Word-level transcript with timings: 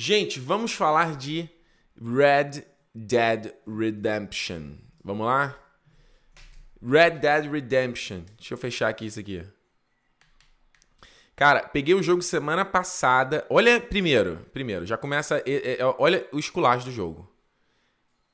Gente, 0.00 0.38
vamos 0.38 0.72
falar 0.74 1.16
de 1.16 1.50
Red 2.00 2.62
Dead 2.94 3.52
Redemption. 3.66 4.76
Vamos 5.02 5.26
lá? 5.26 5.58
Red 6.80 7.18
Dead 7.18 7.50
Redemption. 7.50 8.20
Deixa 8.36 8.54
eu 8.54 8.58
fechar 8.58 8.90
aqui 8.90 9.06
isso 9.06 9.18
aqui. 9.18 9.44
Cara, 11.34 11.64
peguei 11.64 11.96
o 11.96 12.02
jogo 12.02 12.22
semana 12.22 12.64
passada. 12.64 13.44
Olha, 13.50 13.80
primeiro, 13.80 14.46
primeiro, 14.52 14.86
já 14.86 14.96
começa. 14.96 15.42
É, 15.44 15.80
é, 15.80 15.84
olha 15.98 16.24
o 16.30 16.38
esculacho 16.38 16.84
do 16.84 16.92
jogo. 16.92 17.28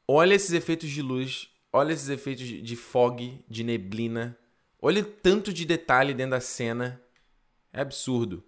Olha 0.06 0.34
esses 0.34 0.52
efeitos 0.52 0.90
de 0.90 1.00
luz. 1.00 1.48
Olha 1.72 1.94
esses 1.94 2.10
efeitos 2.10 2.46
de, 2.46 2.60
de 2.60 2.76
fog, 2.76 3.42
de 3.48 3.64
neblina. 3.64 4.36
Olha 4.82 5.00
o 5.00 5.06
tanto 5.06 5.50
de 5.50 5.64
detalhe 5.64 6.12
dentro 6.12 6.32
da 6.32 6.40
cena. 6.42 7.00
É 7.72 7.80
absurdo. 7.80 8.44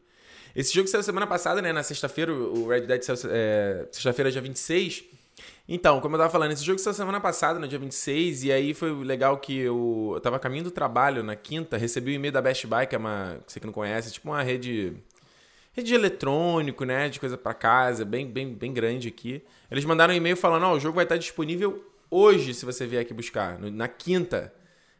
Esse 0.56 0.74
jogo 0.74 0.88
saiu 0.88 1.02
semana 1.02 1.26
passada, 1.26 1.60
né? 1.60 1.70
Na 1.70 1.82
sexta-feira, 1.82 2.32
o 2.32 2.66
Red 2.66 2.86
Dead 2.86 3.02
saiu 3.02 3.18
é, 3.30 3.86
sexta-feira, 3.92 4.32
dia 4.32 4.40
26. 4.40 5.04
Então, 5.68 6.00
como 6.00 6.14
eu 6.14 6.18
tava 6.18 6.30
falando, 6.30 6.52
esse 6.52 6.64
jogo 6.64 6.78
saiu 6.78 6.94
semana 6.94 7.20
passada, 7.20 7.58
no 7.58 7.68
dia 7.68 7.78
26, 7.78 8.44
e 8.44 8.52
aí 8.52 8.72
foi 8.72 8.90
legal 9.04 9.36
que 9.36 9.58
eu, 9.58 10.12
eu 10.14 10.20
tava 10.22 10.38
caminho 10.38 10.64
do 10.64 10.70
trabalho 10.70 11.22
na 11.22 11.36
quinta, 11.36 11.76
recebi 11.76 12.12
o 12.12 12.14
um 12.14 12.16
e-mail 12.16 12.32
da 12.32 12.40
Best 12.40 12.66
Buy, 12.66 12.86
que 12.86 12.94
é 12.94 12.98
uma, 12.98 13.38
você 13.46 13.60
que 13.60 13.66
não 13.66 13.72
conhece, 13.72 14.10
tipo 14.10 14.30
uma 14.30 14.42
rede 14.42 14.96
rede 15.74 15.88
de 15.88 15.94
eletrônico, 15.94 16.86
né, 16.86 17.10
de 17.10 17.20
coisa 17.20 17.36
para 17.36 17.52
casa, 17.52 18.02
bem, 18.02 18.26
bem, 18.26 18.54
bem 18.54 18.72
grande 18.72 19.08
aqui. 19.08 19.44
Eles 19.70 19.84
mandaram 19.84 20.14
um 20.14 20.16
e-mail 20.16 20.38
falando, 20.38 20.62
ó, 20.62 20.72
oh, 20.72 20.76
o 20.76 20.80
jogo 20.80 20.94
vai 20.94 21.04
estar 21.04 21.18
disponível 21.18 21.84
hoje, 22.10 22.54
se 22.54 22.64
você 22.64 22.86
vier 22.86 23.02
aqui 23.02 23.12
buscar, 23.12 23.58
na 23.58 23.88
quinta, 23.88 24.54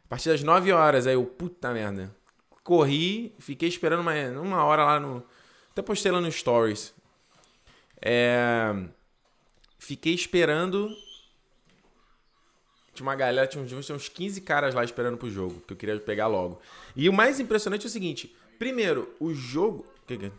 a 0.05 0.07
partir 0.07 0.29
das 0.29 0.43
9 0.43 0.71
horas. 0.71 1.07
Aí 1.07 1.15
eu, 1.15 1.25
puta 1.25 1.73
merda. 1.73 2.15
Corri, 2.63 3.33
fiquei 3.39 3.67
esperando 3.67 4.01
uma, 4.01 4.13
uma 4.39 4.63
hora 4.63 4.85
lá 4.85 4.99
no... 4.99 5.23
Até 5.77 5.85
postei 5.85 6.11
lá 6.11 6.19
no 6.19 6.31
Stories. 6.31 6.91
É... 8.01 8.73
Fiquei 9.77 10.15
esperando. 10.15 10.89
Tinha 12.95 13.05
uma 13.05 13.15
galera, 13.15 13.45
tinha 13.45 13.63
uns, 13.63 13.85
tinha 13.85 13.95
uns 13.95 14.09
15 14.09 14.41
caras 14.41 14.73
lá 14.73 14.83
esperando 14.83 15.19
pro 15.19 15.29
jogo, 15.29 15.61
que 15.67 15.73
eu 15.73 15.77
queria 15.77 15.99
pegar 15.99 16.25
logo. 16.25 16.59
E 16.95 17.07
o 17.07 17.13
mais 17.13 17.39
impressionante 17.39 17.85
é 17.85 17.89
o 17.89 17.91
seguinte: 17.91 18.35
primeiro, 18.57 19.15
o 19.19 19.35
jogo. 19.35 19.85
Que 20.07 20.17
que... 20.17 20.25
É? 20.25 20.31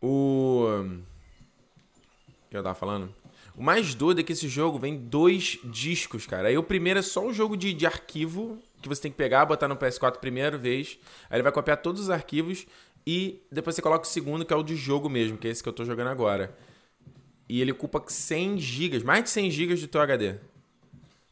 O. 0.00 1.07
Que 2.50 2.56
eu 2.56 2.62
tava 2.62 2.74
falando? 2.74 3.14
O 3.56 3.62
mais 3.62 3.94
doido 3.94 4.20
é 4.20 4.22
que 4.22 4.32
esse 4.32 4.48
jogo 4.48 4.78
vem 4.78 4.96
dois 4.96 5.58
discos, 5.64 6.26
cara. 6.26 6.48
Aí 6.48 6.56
o 6.56 6.62
primeiro 6.62 7.00
é 7.00 7.02
só 7.02 7.26
um 7.26 7.32
jogo 7.32 7.56
de, 7.56 7.74
de 7.74 7.86
arquivo 7.86 8.58
que 8.80 8.88
você 8.88 9.02
tem 9.02 9.10
que 9.10 9.16
pegar, 9.16 9.44
botar 9.44 9.66
no 9.66 9.76
PS4 9.76 10.18
primeira 10.18 10.56
vez. 10.56 10.98
Aí 11.28 11.36
ele 11.36 11.42
vai 11.42 11.52
copiar 11.52 11.76
todos 11.78 12.02
os 12.02 12.10
arquivos 12.10 12.66
e 13.06 13.42
depois 13.50 13.74
você 13.74 13.82
coloca 13.82 14.04
o 14.04 14.08
segundo, 14.08 14.44
que 14.44 14.52
é 14.52 14.56
o 14.56 14.62
de 14.62 14.76
jogo 14.76 15.08
mesmo, 15.08 15.36
que 15.36 15.48
é 15.48 15.50
esse 15.50 15.62
que 15.62 15.68
eu 15.68 15.72
tô 15.72 15.84
jogando 15.84 16.08
agora. 16.08 16.56
E 17.48 17.60
ele 17.60 17.72
ocupa 17.72 18.02
100 18.06 18.58
GB, 18.58 19.04
mais 19.04 19.24
de 19.24 19.30
100 19.30 19.50
GB 19.50 19.74
do 19.74 19.88
teu 19.88 20.00
HD. 20.00 20.34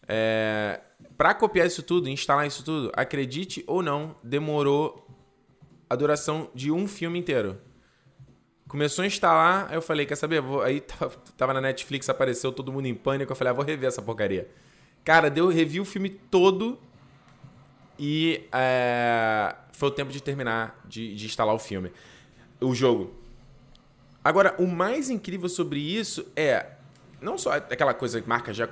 É... 0.09 0.81
Pra 1.17 1.35
copiar 1.35 1.67
isso 1.67 1.83
tudo, 1.83 2.09
instalar 2.09 2.47
isso 2.47 2.65
tudo, 2.65 2.91
acredite 2.95 3.63
ou 3.67 3.83
não, 3.83 4.17
demorou 4.23 5.07
a 5.89 5.95
duração 5.95 6.51
de 6.55 6.73
um 6.73 6.89
filme 6.89 7.19
inteiro. 7.19 7.59
Começou 8.69 9.05
a 9.05 9.07
instalar, 9.07 9.69
aí 9.69 9.77
eu 9.77 9.83
falei, 9.83 10.07
quer 10.07 10.17
saber? 10.17 10.41
Vou... 10.41 10.61
Aí 10.61 10.83
tava 11.37 11.55
na 11.55 11.61
Netflix, 11.61 12.09
apareceu 12.09 12.51
todo 12.51 12.73
mundo 12.73 12.87
em 12.87 12.95
pânico. 12.95 13.31
Eu 13.33 13.37
falei, 13.37 13.53
ah, 13.53 13.55
vou 13.55 13.65
rever 13.65 13.89
essa 13.89 14.03
porcaria. 14.03 14.49
Cara, 15.05 15.31
deu, 15.31 15.49
revi 15.49 15.81
o 15.81 15.85
filme 15.85 16.11
todo 16.11 16.79
e 17.99 18.45
é... 18.53 19.55
foi 19.73 19.89
o 19.89 19.93
tempo 19.93 20.11
de 20.11 20.21
terminar 20.21 20.81
de, 20.85 21.15
de 21.15 21.27
instalar 21.27 21.55
o 21.55 21.59
filme. 21.59 21.93
O 22.61 22.75
jogo. 22.75 23.15
Agora, 24.25 24.57
o 24.59 24.67
mais 24.67 25.09
incrível 25.11 25.49
sobre 25.49 25.79
isso 25.79 26.27
é 26.35 26.73
não 27.21 27.39
só 27.39 27.53
aquela 27.53 27.95
coisa 27.95 28.21
que 28.21 28.29
marca 28.29 28.53
já. 28.53 28.69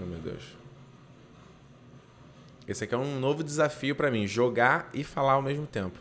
Oh, 0.00 0.06
meu 0.06 0.20
Deus. 0.20 0.42
Esse 2.66 2.84
aqui 2.84 2.94
é 2.94 2.98
um 2.98 3.18
novo 3.18 3.42
desafio 3.42 3.96
para 3.96 4.10
mim, 4.10 4.26
jogar 4.26 4.88
e 4.94 5.02
falar 5.02 5.32
ao 5.32 5.42
mesmo 5.42 5.66
tempo. 5.66 5.98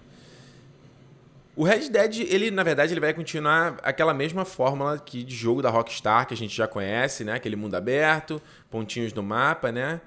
O 1.62 1.64
Red 1.64 1.90
Dead, 1.90 2.22
ele 2.22 2.50
na 2.50 2.64
verdade, 2.64 2.92
ele 2.92 3.00
vai 3.00 3.14
continuar 3.14 3.78
aquela 3.84 4.16
mesma 4.16 4.44
fórmula 4.44 4.98
que 4.98 5.24
de 5.24 5.36
jogo 5.36 5.62
da 5.62 5.70
Rockstar 5.70 6.28
que 6.28 6.34
a 6.34 6.38
gente 6.38 6.56
já 6.56 6.68
conhece, 6.68 7.24
né? 7.24 7.34
Aquele 7.34 7.56
mundo 7.56 7.76
aberto, 7.76 8.42
pontinhos 8.68 9.14
no 9.14 9.22
mapa, 9.22 9.72
né? 9.72 10.02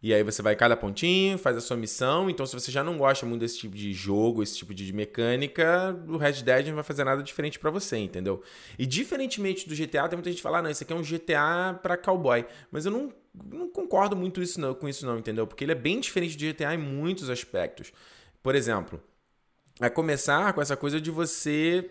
E 0.00 0.14
aí 0.14 0.22
você 0.22 0.42
vai 0.42 0.54
cada 0.54 0.76
pontinho, 0.76 1.38
faz 1.38 1.56
a 1.56 1.60
sua 1.60 1.76
missão. 1.76 2.30
Então, 2.30 2.46
se 2.46 2.54
você 2.54 2.70
já 2.70 2.84
não 2.84 2.96
gosta 2.96 3.26
muito 3.26 3.40
desse 3.40 3.58
tipo 3.58 3.74
de 3.74 3.92
jogo, 3.92 4.44
esse 4.44 4.56
tipo 4.56 4.72
de 4.72 4.92
mecânica, 4.92 5.92
o 6.06 6.18
Red 6.18 6.44
Dead 6.44 6.68
não 6.68 6.76
vai 6.76 6.84
fazer 6.84 7.02
nada 7.02 7.20
diferente 7.20 7.58
para 7.58 7.72
você, 7.72 7.96
entendeu? 7.96 8.40
E 8.78 8.86
diferentemente 8.86 9.68
do 9.68 9.74
GTA, 9.74 10.08
tem 10.08 10.16
muita 10.16 10.30
gente 10.30 10.36
que 10.36 10.42
fala, 10.42 10.58
ah, 10.58 10.62
não, 10.62 10.70
esse 10.70 10.84
aqui 10.84 10.92
é 10.92 10.96
um 10.96 11.02
GTA 11.02 11.80
para 11.82 11.96
cowboy. 11.96 12.46
Mas 12.70 12.86
eu 12.86 12.92
não, 12.92 13.12
não 13.52 13.68
concordo 13.68 14.14
muito 14.14 14.40
isso 14.40 14.60
não, 14.60 14.72
com 14.72 14.88
isso 14.88 15.04
não, 15.04 15.18
entendeu? 15.18 15.48
Porque 15.48 15.64
ele 15.64 15.72
é 15.72 15.74
bem 15.74 15.98
diferente 15.98 16.38
do 16.38 16.46
GTA 16.46 16.74
em 16.74 16.78
muitos 16.78 17.28
aspectos. 17.28 17.92
Por 18.40 18.54
exemplo, 18.54 19.02
a 19.80 19.90
começar 19.90 20.52
com 20.52 20.60
essa 20.60 20.76
coisa 20.76 21.00
de 21.00 21.10
você 21.10 21.90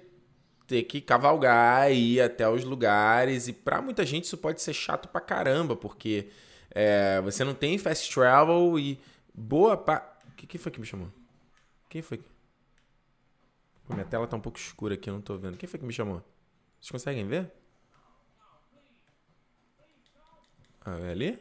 ter 0.68 0.84
que 0.84 1.00
cavalgar 1.00 1.92
e 1.92 2.16
ir 2.16 2.22
até 2.22 2.50
os 2.50 2.64
lugares. 2.64 3.48
E 3.48 3.54
para 3.54 3.82
muita 3.82 4.06
gente 4.06 4.26
isso 4.26 4.38
pode 4.38 4.62
ser 4.62 4.74
chato 4.74 5.08
pra 5.08 5.22
caramba, 5.22 5.76
porque 5.76 6.30
é, 6.72 7.22
você 7.22 7.44
não 7.44 7.54
tem 7.54 7.78
fast 7.78 8.12
travel 8.14 8.80
e 8.80 9.00
boa 9.34 9.78
pa... 9.78 10.00
que 10.36 10.48
Quem 10.48 10.60
foi 10.60 10.72
que 10.72 10.80
me 10.80 10.86
chamou? 10.86 11.12
Quem 11.90 12.02
foi? 12.02 12.18
Pô, 13.88 13.94
minha 13.94 14.06
tela 14.06 14.28
tá 14.28 14.36
um 14.36 14.42
pouco 14.42 14.58
escura 14.58 14.96
aqui, 14.96 15.10
eu 15.10 15.14
não 15.14 15.22
tô 15.22 15.38
vendo. 15.38 15.58
Quem 15.58 15.70
foi 15.70 15.80
que 15.80 15.86
me 15.86 15.94
chamou? 15.94 16.24
Vocês 16.82 16.92
conseguem 16.92 17.28
ver? 17.28 17.52
Ah, 20.82 21.00
é 21.00 21.12
ali? 21.12 21.40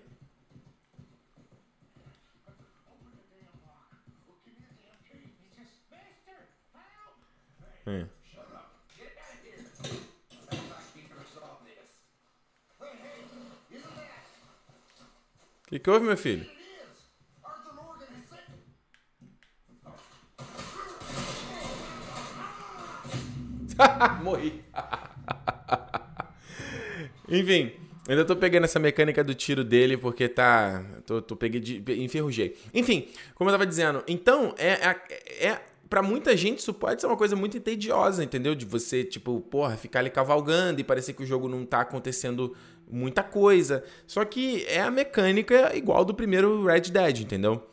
É. 7.86 8.06
O 15.62 15.68
que, 15.68 15.78
que 15.78 15.90
houve, 15.90 16.06
meu 16.06 16.16
filho? 16.16 16.46
Morri. 24.22 24.62
Enfim, 27.28 27.72
ainda 28.08 28.24
tô 28.24 28.36
pegando 28.36 28.64
essa 28.64 28.78
mecânica 28.78 29.24
do 29.24 29.34
tiro 29.34 29.64
dele 29.64 29.96
porque 29.96 30.28
tá. 30.28 30.84
Tô, 31.06 31.20
tô 31.20 31.36
peguei 31.36 31.60
de. 31.60 31.82
enferrujei. 32.02 32.56
Enfim, 32.72 33.08
como 33.34 33.50
eu 33.50 33.54
tava 33.54 33.66
dizendo, 33.66 34.02
então 34.06 34.54
é, 34.58 34.72
é, 34.72 35.48
é 35.48 35.60
para 35.88 36.02
muita 36.02 36.36
gente 36.36 36.58
isso 36.58 36.74
pode 36.74 37.00
ser 37.00 37.06
uma 37.06 37.16
coisa 37.16 37.36
muito 37.36 37.56
entediosa, 37.56 38.24
entendeu? 38.24 38.54
De 38.54 38.64
você, 38.64 39.04
tipo, 39.04 39.40
porra, 39.40 39.76
ficar 39.76 40.00
ali 40.00 40.10
cavalgando 40.10 40.80
e 40.80 40.84
parecer 40.84 41.12
que 41.12 41.22
o 41.22 41.26
jogo 41.26 41.48
não 41.48 41.64
tá 41.64 41.80
acontecendo 41.80 42.56
muita 42.90 43.22
coisa. 43.22 43.84
Só 44.06 44.24
que 44.24 44.64
é 44.66 44.80
a 44.80 44.90
mecânica 44.90 45.76
igual 45.76 46.04
do 46.04 46.14
primeiro 46.14 46.64
Red 46.64 46.82
Dead, 46.82 47.20
entendeu? 47.20 47.66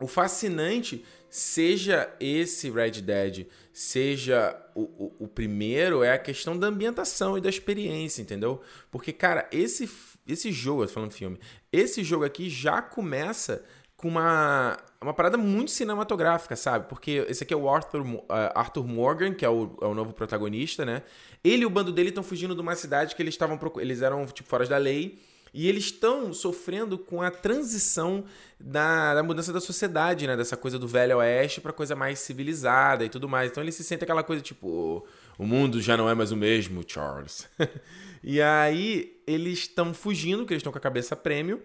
O 0.00 0.06
fascinante, 0.06 1.04
seja 1.30 2.12
esse 2.18 2.70
Red 2.70 3.02
Dead, 3.02 3.46
seja 3.72 4.56
o, 4.74 4.82
o, 4.82 5.16
o 5.20 5.28
primeiro, 5.28 6.02
é 6.02 6.12
a 6.12 6.18
questão 6.18 6.58
da 6.58 6.66
ambientação 6.66 7.38
e 7.38 7.40
da 7.40 7.48
experiência, 7.48 8.20
entendeu? 8.20 8.60
Porque, 8.90 9.12
cara, 9.12 9.48
esse, 9.52 9.88
esse 10.26 10.50
jogo, 10.50 10.82
eu 10.82 10.88
tô 10.88 10.94
falando 10.94 11.12
filme, 11.12 11.38
esse 11.72 12.02
jogo 12.02 12.24
aqui 12.24 12.50
já 12.50 12.82
começa 12.82 13.64
com 14.02 14.08
uma, 14.08 14.76
uma 15.00 15.14
parada 15.14 15.38
muito 15.38 15.70
cinematográfica, 15.70 16.56
sabe? 16.56 16.88
Porque 16.88 17.24
esse 17.28 17.44
aqui 17.44 17.54
é 17.54 17.56
o 17.56 17.70
Arthur, 17.70 18.00
uh, 18.00 18.24
Arthur 18.52 18.84
Morgan, 18.84 19.32
que 19.32 19.44
é 19.44 19.48
o, 19.48 19.76
é 19.80 19.86
o 19.86 19.94
novo 19.94 20.12
protagonista, 20.12 20.84
né? 20.84 21.02
Ele 21.44 21.62
e 21.62 21.66
o 21.66 21.70
bando 21.70 21.92
dele 21.92 22.08
estão 22.08 22.24
fugindo 22.24 22.52
de 22.52 22.60
uma 22.60 22.74
cidade 22.74 23.14
que 23.14 23.22
eles 23.22 23.34
estavam 23.34 23.58
eles 23.78 24.02
eram 24.02 24.26
tipo 24.26 24.48
fora 24.48 24.66
da 24.66 24.76
lei 24.76 25.20
e 25.54 25.68
eles 25.68 25.84
estão 25.84 26.32
sofrendo 26.32 26.98
com 26.98 27.22
a 27.22 27.30
transição 27.30 28.24
da, 28.58 29.14
da, 29.14 29.22
mudança 29.22 29.52
da 29.52 29.60
sociedade, 29.60 30.26
né? 30.26 30.36
Dessa 30.36 30.56
coisa 30.56 30.80
do 30.80 30.88
velho 30.88 31.18
oeste 31.18 31.60
para 31.60 31.72
coisa 31.72 31.94
mais 31.94 32.18
civilizada 32.18 33.04
e 33.04 33.08
tudo 33.08 33.28
mais. 33.28 33.52
Então 33.52 33.62
eles 33.62 33.76
se 33.76 33.84
sentem 33.84 34.04
aquela 34.04 34.24
coisa 34.24 34.42
tipo, 34.42 35.06
o 35.38 35.46
mundo 35.46 35.80
já 35.80 35.96
não 35.96 36.10
é 36.10 36.14
mais 36.14 36.32
o 36.32 36.36
mesmo, 36.36 36.82
Charles. 36.84 37.48
e 38.20 38.42
aí 38.42 39.16
eles 39.28 39.60
estão 39.60 39.94
fugindo, 39.94 40.44
que 40.44 40.52
eles 40.52 40.60
estão 40.60 40.72
com 40.72 40.78
a 40.78 40.82
cabeça 40.82 41.14
prêmio 41.14 41.62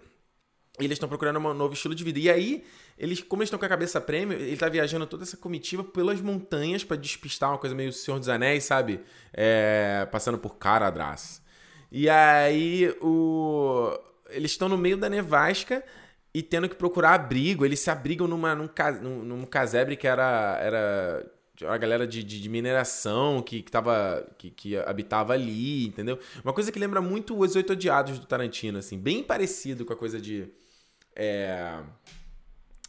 eles 0.79 0.95
estão 0.95 1.09
procurando 1.09 1.39
um 1.39 1.53
novo 1.53 1.74
estilo 1.74 1.95
de 1.95 2.03
vida. 2.03 2.19
E 2.19 2.29
aí, 2.29 2.63
eles, 2.97 3.21
como 3.21 3.41
eles 3.41 3.47
estão 3.47 3.59
com 3.59 3.65
a 3.65 3.69
cabeça 3.69 4.00
prêmio, 4.00 4.38
ele 4.38 4.57
tá 4.57 4.69
viajando 4.69 5.06
toda 5.07 5.24
essa 5.24 5.38
comitiva 5.38 5.83
pelas 5.83 6.21
montanhas 6.21 6.83
para 6.83 6.97
despistar 6.97 7.51
uma 7.51 7.57
coisa 7.57 7.75
meio 7.75 7.91
Senhor 7.91 8.19
dos 8.19 8.29
Anéis, 8.29 8.63
sabe? 8.63 9.01
É, 9.33 10.07
passando 10.12 10.38
por 10.38 10.57
Caradras. 10.57 11.41
E 11.91 12.09
aí 12.09 12.94
o... 13.01 13.97
eles 14.29 14.51
estão 14.51 14.69
no 14.69 14.77
meio 14.77 14.97
da 14.97 15.09
nevasca 15.09 15.83
e 16.33 16.44
tendo 16.44 16.69
que 16.69 16.75
procurar 16.75 17.13
abrigo. 17.13 17.65
Eles 17.65 17.80
se 17.80 17.89
abrigam 17.89 18.27
numa, 18.27 18.53
num, 18.53 18.69
num, 19.01 19.23
num 19.23 19.45
casebre 19.45 19.95
que 19.95 20.07
era, 20.07 20.59
era 20.62 21.31
a 21.65 21.77
galera 21.77 22.06
de, 22.06 22.23
de, 22.23 22.39
de, 22.39 22.50
mineração 22.50 23.41
que, 23.41 23.63
que, 23.63 23.71
tava, 23.71 24.27
que, 24.38 24.51
que 24.51 24.77
habitava 24.77 25.33
ali, 25.33 25.88
entendeu? 25.88 26.19
Uma 26.44 26.53
coisa 26.53 26.71
que 26.71 26.77
lembra 26.77 27.01
muito 27.01 27.39
Os 27.39 27.56
Oito 27.56 27.73
Odiados 27.73 28.19
do 28.19 28.27
Tarantino, 28.27 28.77
assim, 28.77 29.00
bem 29.00 29.23
parecido 29.23 29.85
com 29.85 29.94
a 29.94 29.95
coisa 29.95 30.21
de. 30.21 30.47
É, 31.19 31.79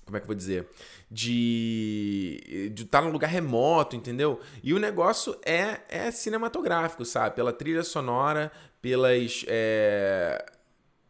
como 0.05 0.17
é 0.17 0.21
que 0.21 0.25
eu 0.25 0.29
vou 0.29 0.37
dizer? 0.37 0.69
De 1.11 2.41
estar 2.77 3.01
tá 3.01 3.05
num 3.05 3.13
lugar 3.13 3.29
remoto, 3.29 3.97
entendeu? 3.97 4.41
E 4.63 4.75
o 4.75 4.79
negócio 4.79 5.37
é, 5.45 5.81
é 5.89 6.11
cinematográfico, 6.11 7.05
sabe? 7.05 7.37
Pela 7.37 7.53
trilha 7.53 7.83
sonora, 7.83 8.53
pelas. 8.81 9.45
É, 9.49 10.45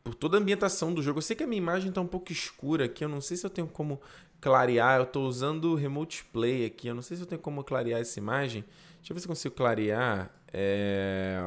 por 0.03 0.15
toda 0.15 0.37
a 0.37 0.41
ambientação 0.41 0.95
do 0.95 1.03
jogo. 1.03 1.19
Eu 1.19 1.23
sei 1.23 1.37
que 1.37 1.43
a 1.43 1.47
minha 1.47 1.59
imagem 1.59 1.93
tá 1.93 2.01
um 2.01 2.07
pouco 2.07 2.33
escura 2.33 2.87
aqui, 2.87 3.05
eu 3.05 3.09
não 3.09 3.21
sei 3.21 3.37
se 3.37 3.45
eu 3.45 3.51
tenho 3.51 3.69
como 3.69 4.01
clarear. 4.41 4.99
Eu 4.99 5.07
tô 5.07 5.23
usando 5.27 5.73
o 5.73 5.75
Remote 5.75 6.25
Play 6.27 6.65
aqui, 6.67 6.89
eu 6.89 6.95
não 6.95 7.03
sei 7.03 7.17
se 7.17 7.23
eu 7.23 7.27
tenho 7.27 7.41
como 7.41 7.63
clarear 7.65 8.01
essa 8.01 8.19
imagem. 8.19 8.65
Deixa 8.97 9.13
eu 9.13 9.15
ver 9.15 9.21
se 9.21 9.27
eu 9.27 9.31
consigo 9.31 9.55
clarear. 9.55 10.31
É... 10.53 11.41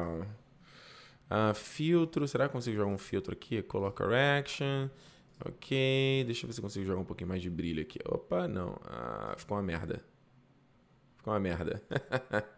Ah, 1.28 1.54
filtro, 1.54 2.26
será 2.28 2.44
que 2.44 2.50
eu 2.50 2.52
consigo 2.52 2.76
jogar 2.76 2.90
um 2.90 2.98
filtro 2.98 3.32
aqui? 3.32 3.62
Color 3.62 3.92
Correction. 3.92 4.88
Ok, 5.44 6.24
deixa 6.24 6.44
eu 6.44 6.48
ver 6.48 6.52
se 6.52 6.60
eu 6.60 6.62
consigo 6.62 6.86
jogar 6.86 7.00
um 7.00 7.04
pouquinho 7.04 7.28
mais 7.28 7.42
de 7.42 7.50
brilho 7.50 7.82
aqui. 7.82 7.98
Opa, 8.04 8.46
não. 8.46 8.78
Ah, 8.84 9.34
ficou 9.36 9.56
uma 9.56 9.62
merda. 9.62 10.02
Ficou 11.16 11.32
uma 11.32 11.40
merda. 11.40 11.82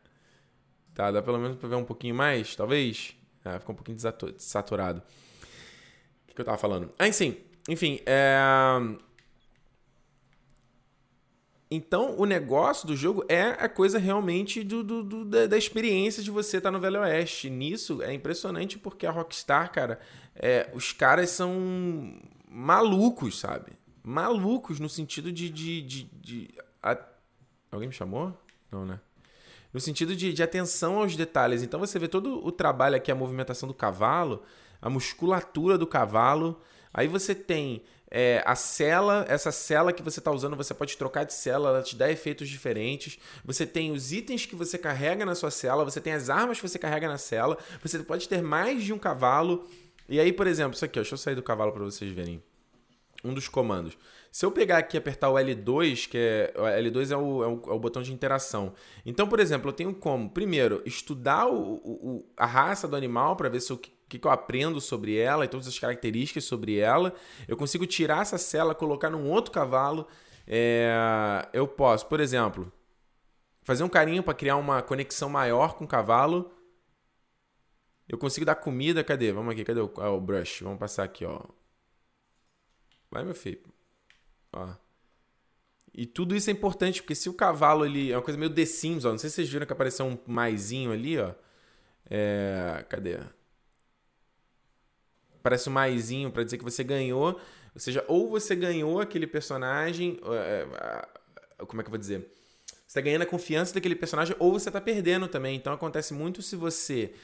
tá, 0.95 1.11
dá 1.11 1.23
pelo 1.23 1.39
menos 1.39 1.57
pra 1.57 1.69
ver 1.69 1.77
um 1.77 1.85
pouquinho 1.85 2.15
mais, 2.15 2.55
talvez? 2.55 3.17
Ah, 3.43 3.59
ficou 3.59 3.73
um 3.73 3.77
pouquinho 3.77 3.97
desaturado. 3.97 5.01
O 5.01 6.27
que, 6.27 6.35
que 6.35 6.41
eu 6.41 6.45
tava 6.45 6.59
falando? 6.59 6.93
Ah, 6.99 7.11
sim. 7.11 7.37
Enfim, 7.69 8.01
é... 8.05 8.37
Então, 11.71 12.15
o 12.19 12.27
negócio 12.27 12.87
do 12.87 12.95
jogo 12.95 13.25
é 13.29 13.43
a 13.43 13.69
coisa 13.69 13.99
realmente 13.99 14.63
do, 14.63 14.85
do, 14.85 15.03
do 15.03 15.25
da, 15.25 15.47
da, 15.47 15.57
experiência 15.57 16.23
de 16.23 16.31
você 16.31 16.59
estar 16.59 16.69
tá 16.69 16.73
no 16.73 16.81
Velho 16.81 17.01
Oeste. 17.01 17.49
Nisso 17.49 18.03
é 18.03 18.13
impressionante 18.13 18.79
porque 18.79 19.07
a 19.07 19.11
Rockstar, 19.11 19.73
cara, 19.73 19.99
é, 20.37 20.71
os 20.75 20.93
caras 20.93 21.31
são 21.31 22.21
malucos, 22.55 23.41
sabe? 23.41 23.73
Malucos 24.03 24.79
no 24.79 24.89
sentido 24.89 25.33
de. 25.33 25.51
de, 25.51 25.83
de, 25.83 26.05
de 26.05 26.55
a... 26.81 26.97
Alguém 27.73 27.89
me 27.89 27.95
chamou? 27.95 28.33
Não, 28.71 28.87
né? 28.87 29.01
No 29.73 29.81
sentido 29.81 30.15
de, 30.15 30.33
de 30.33 30.43
atenção 30.43 30.99
aos 30.99 31.17
detalhes. 31.17 31.63
Então 31.65 31.81
você 31.81 31.99
vê 31.99 32.07
todo 32.07 32.47
o 32.47 32.53
trabalho 32.53 32.95
aqui, 32.95 33.11
a 33.11 33.15
movimentação 33.15 33.67
do 33.67 33.75
cavalo, 33.75 34.45
a 34.81 34.89
musculatura 34.89 35.77
do 35.77 35.87
cavalo. 35.87 36.61
Aí 36.93 37.09
você 37.09 37.35
tem 37.35 37.83
é, 38.09 38.41
a 38.47 38.55
cela, 38.55 39.25
essa 39.29 39.51
cela 39.51 39.93
que 39.93 40.01
você 40.01 40.21
está 40.21 40.31
usando, 40.31 40.55
você 40.55 40.73
pode 40.73 40.97
trocar 40.97 41.25
de 41.25 41.35
cela, 41.35 41.71
ela 41.71 41.83
te 41.83 41.97
dá 41.97 42.09
efeitos 42.09 42.49
diferentes. 42.49 43.19
Você 43.45 43.67
tem 43.67 43.91
os 43.91 44.13
itens 44.13 44.47
que 44.47 44.55
você 44.55 44.79
carrega 44.79 45.27
na 45.27 45.35
sua 45.35 45.51
cela, 45.51 45.85
você 45.85 46.01
tem 46.01 46.13
as 46.13 46.31
armas 46.31 46.61
que 46.61 46.69
você 46.69 46.79
carrega 46.79 47.09
na 47.09 47.19
cela. 47.19 47.59
Você 47.83 47.99
pode 47.99 48.29
ter 48.29 48.41
mais 48.41 48.85
de 48.85 48.93
um 48.93 48.99
cavalo. 48.99 49.69
E 50.09 50.21
aí, 50.21 50.33
por 50.33 50.47
exemplo, 50.47 50.75
isso 50.75 50.85
aqui, 50.85 50.99
ó, 50.99 51.03
deixa 51.03 51.15
eu 51.15 51.19
sair 51.19 51.35
do 51.35 51.43
cavalo 51.43 51.73
para 51.73 51.85
vocês 51.85 52.11
verem. 52.13 52.43
Um 53.25 53.33
dos 53.33 53.49
comandos. 53.49 53.97
Se 54.31 54.45
eu 54.45 54.51
pegar 54.51 54.79
aqui 54.79 54.97
e 54.97 54.99
apertar 54.99 55.31
o 55.31 55.35
L2, 55.35 56.09
que 56.09 56.19
é. 56.19 56.53
O 56.57 56.63
L2 56.63 57.11
é 57.11 57.17
o, 57.17 57.43
é 57.43 57.47
o, 57.47 57.63
é 57.69 57.73
o 57.73 57.79
botão 57.79 58.03
de 58.03 58.13
interação. 58.13 58.75
Então, 59.07 59.27
por 59.27 59.41
exemplo, 59.41 59.71
eu 59.71 59.73
tenho 59.73 59.95
como, 59.95 60.29
primeiro, 60.29 60.83
estudar 60.85 61.47
o, 61.47 61.75
o 61.85 62.27
a 62.37 62.45
raça 62.45 62.87
do 62.87 62.97
animal 62.97 63.37
para 63.37 63.49
ver 63.49 63.61
se 63.61 63.73
o 63.73 63.79
que, 63.79 64.19
que 64.19 64.27
eu 64.27 64.31
aprendo 64.31 64.81
sobre 64.81 65.17
ela 65.17 65.45
e 65.45 65.49
todas 65.49 65.67
as 65.67 65.79
características 65.79 66.45
sobre 66.45 66.79
ela. 66.79 67.15
Eu 67.49 67.57
consigo 67.57 67.87
tirar 67.87 68.23
essa 68.23 68.37
cela, 68.37 68.75
colocar 68.75 69.09
num 69.09 69.31
outro 69.31 69.51
cavalo. 69.51 70.07
É, 70.47 71.49
eu 71.53 71.67
posso, 71.67 72.07
por 72.07 72.21
exemplo, 72.21 72.71
fazer 73.63 73.83
um 73.85 73.89
carinho 73.89 74.23
para 74.23 74.35
criar 74.35 74.57
uma 74.57 74.83
conexão 74.83 75.29
maior 75.29 75.75
com 75.75 75.85
o 75.85 75.89
cavalo. 75.89 76.53
Eu 78.09 78.19
consigo 78.19 78.45
dar 78.45 78.55
comida, 78.57 79.03
cadê? 79.03 79.33
Vamos 79.33 79.53
aqui, 79.53 79.65
cadê 79.65 79.81
o, 79.81 79.93
ah, 79.99 80.11
o 80.11 80.21
brush? 80.21 80.61
Vamos 80.63 80.79
passar 80.79 81.05
aqui, 81.05 81.25
ó. 81.25 81.41
Vai, 83.11 83.25
meu 83.25 83.35
filho. 83.35 83.63
Ó. 84.53 84.75
E 85.93 86.05
tudo 86.07 86.35
isso 86.35 86.51
é 86.51 86.53
importante, 86.53 87.01
porque 87.01 87.15
se 87.15 87.29
o 87.29 87.35
cavalo 87.35 87.87
ele 87.87 88.11
é 88.11 88.17
uma 88.17 88.23
coisa 88.23 88.39
meio 88.39 88.53
The 88.53 88.67
Sims, 88.67 89.05
ó. 89.05 89.11
Não 89.11 89.19
sei 89.19 89.31
se 89.31 89.37
vocês 89.37 89.49
viram 89.49 89.67
que 89.67 89.73
apareceu 89.73 90.05
um 90.05 90.19
maisinho 90.27 90.93
ali, 90.93 91.19
ó. 91.19 91.33
É, 92.11 92.85
cadê? 92.89 93.19
Parece 95.43 95.69
um 95.69 95.73
maisinho 95.73 96.31
para 96.31 96.45
dizer 96.45 96.59
que 96.59 96.65
você 96.65 96.85
ganhou. 96.85 97.41
Ou 97.75 97.81
seja, 97.81 98.05
ou 98.09 98.29
você 98.29 98.55
ganhou 98.55 99.01
aquele 99.01 99.27
personagem. 99.27 100.21
É, 100.33 101.07
como 101.67 101.81
é 101.81 101.85
que 101.85 101.89
eu 101.89 101.93
vou 101.93 101.99
dizer? 101.99 102.29
Você 102.87 102.95
tá 102.95 103.01
ganhando 103.01 103.23
a 103.23 103.27
confiança 103.27 103.75
daquele 103.75 103.97
personagem, 103.97 104.37
ou 104.39 104.53
você 104.53 104.71
tá 104.71 104.81
perdendo 104.81 105.27
também. 105.29 105.57
Então 105.57 105.73
acontece 105.73 106.13
muito 106.13 106.43
se 106.43 106.57
você 106.57 107.15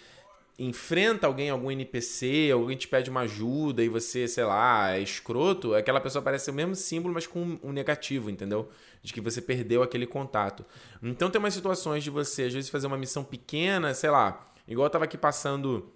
enfrenta 0.62 1.26
alguém, 1.26 1.48
algum 1.48 1.70
NPC, 1.70 2.50
alguém 2.52 2.76
te 2.76 2.86
pede 2.86 3.08
uma 3.08 3.22
ajuda 3.22 3.82
e 3.82 3.88
você, 3.88 4.28
sei 4.28 4.44
lá, 4.44 4.94
é 4.94 5.00
escroto, 5.00 5.74
aquela 5.74 6.00
pessoa 6.00 6.20
parece 6.20 6.50
o 6.50 6.52
mesmo 6.52 6.74
símbolo, 6.74 7.14
mas 7.14 7.26
com 7.26 7.58
um 7.62 7.72
negativo, 7.72 8.28
entendeu? 8.28 8.68
De 9.02 9.10
que 9.10 9.22
você 9.22 9.40
perdeu 9.40 9.82
aquele 9.82 10.06
contato. 10.06 10.62
Então 11.02 11.30
tem 11.30 11.38
umas 11.38 11.54
situações 11.54 12.04
de 12.04 12.10
você, 12.10 12.42
às 12.42 12.52
vezes, 12.52 12.68
fazer 12.68 12.86
uma 12.86 12.98
missão 12.98 13.24
pequena, 13.24 13.94
sei 13.94 14.10
lá, 14.10 14.52
igual 14.68 14.84
eu 14.84 14.90
tava 14.90 15.06
aqui 15.06 15.16
passando 15.16 15.90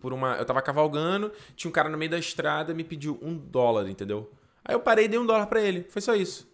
por 0.00 0.12
uma. 0.12 0.36
Eu 0.36 0.44
tava 0.44 0.60
cavalgando, 0.60 1.32
tinha 1.56 1.70
um 1.70 1.72
cara 1.72 1.88
no 1.88 1.96
meio 1.96 2.10
da 2.10 2.18
estrada 2.18 2.74
me 2.74 2.84
pediu 2.84 3.18
um 3.22 3.34
dólar, 3.34 3.88
entendeu? 3.88 4.30
Aí 4.62 4.74
eu 4.74 4.80
parei 4.80 5.06
e 5.06 5.08
dei 5.08 5.18
um 5.18 5.24
dólar 5.24 5.46
para 5.46 5.62
ele. 5.62 5.84
Foi 5.88 6.02
só 6.02 6.14
isso. 6.14 6.46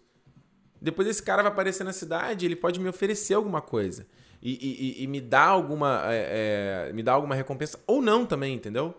Depois 0.81 1.05
esse 1.05 1.21
cara 1.21 1.43
vai 1.43 1.51
aparecer 1.51 1.83
na 1.83 1.91
cidade, 1.91 2.45
ele 2.45 2.55
pode 2.55 2.79
me 2.79 2.87
oferecer 2.87 3.33
alguma 3.33 3.59
coisa 3.59 4.07
e, 4.41 4.95
e, 4.99 5.03
e 5.03 5.07
me 5.07 5.19
dá 5.19 5.45
alguma 5.45 6.03
é, 6.05 6.87
é, 6.89 6.93
me 6.93 7.03
dá 7.03 7.13
alguma 7.13 7.35
recompensa 7.35 7.79
ou 7.85 8.01
não 8.01 8.25
também, 8.25 8.55
entendeu? 8.55 8.95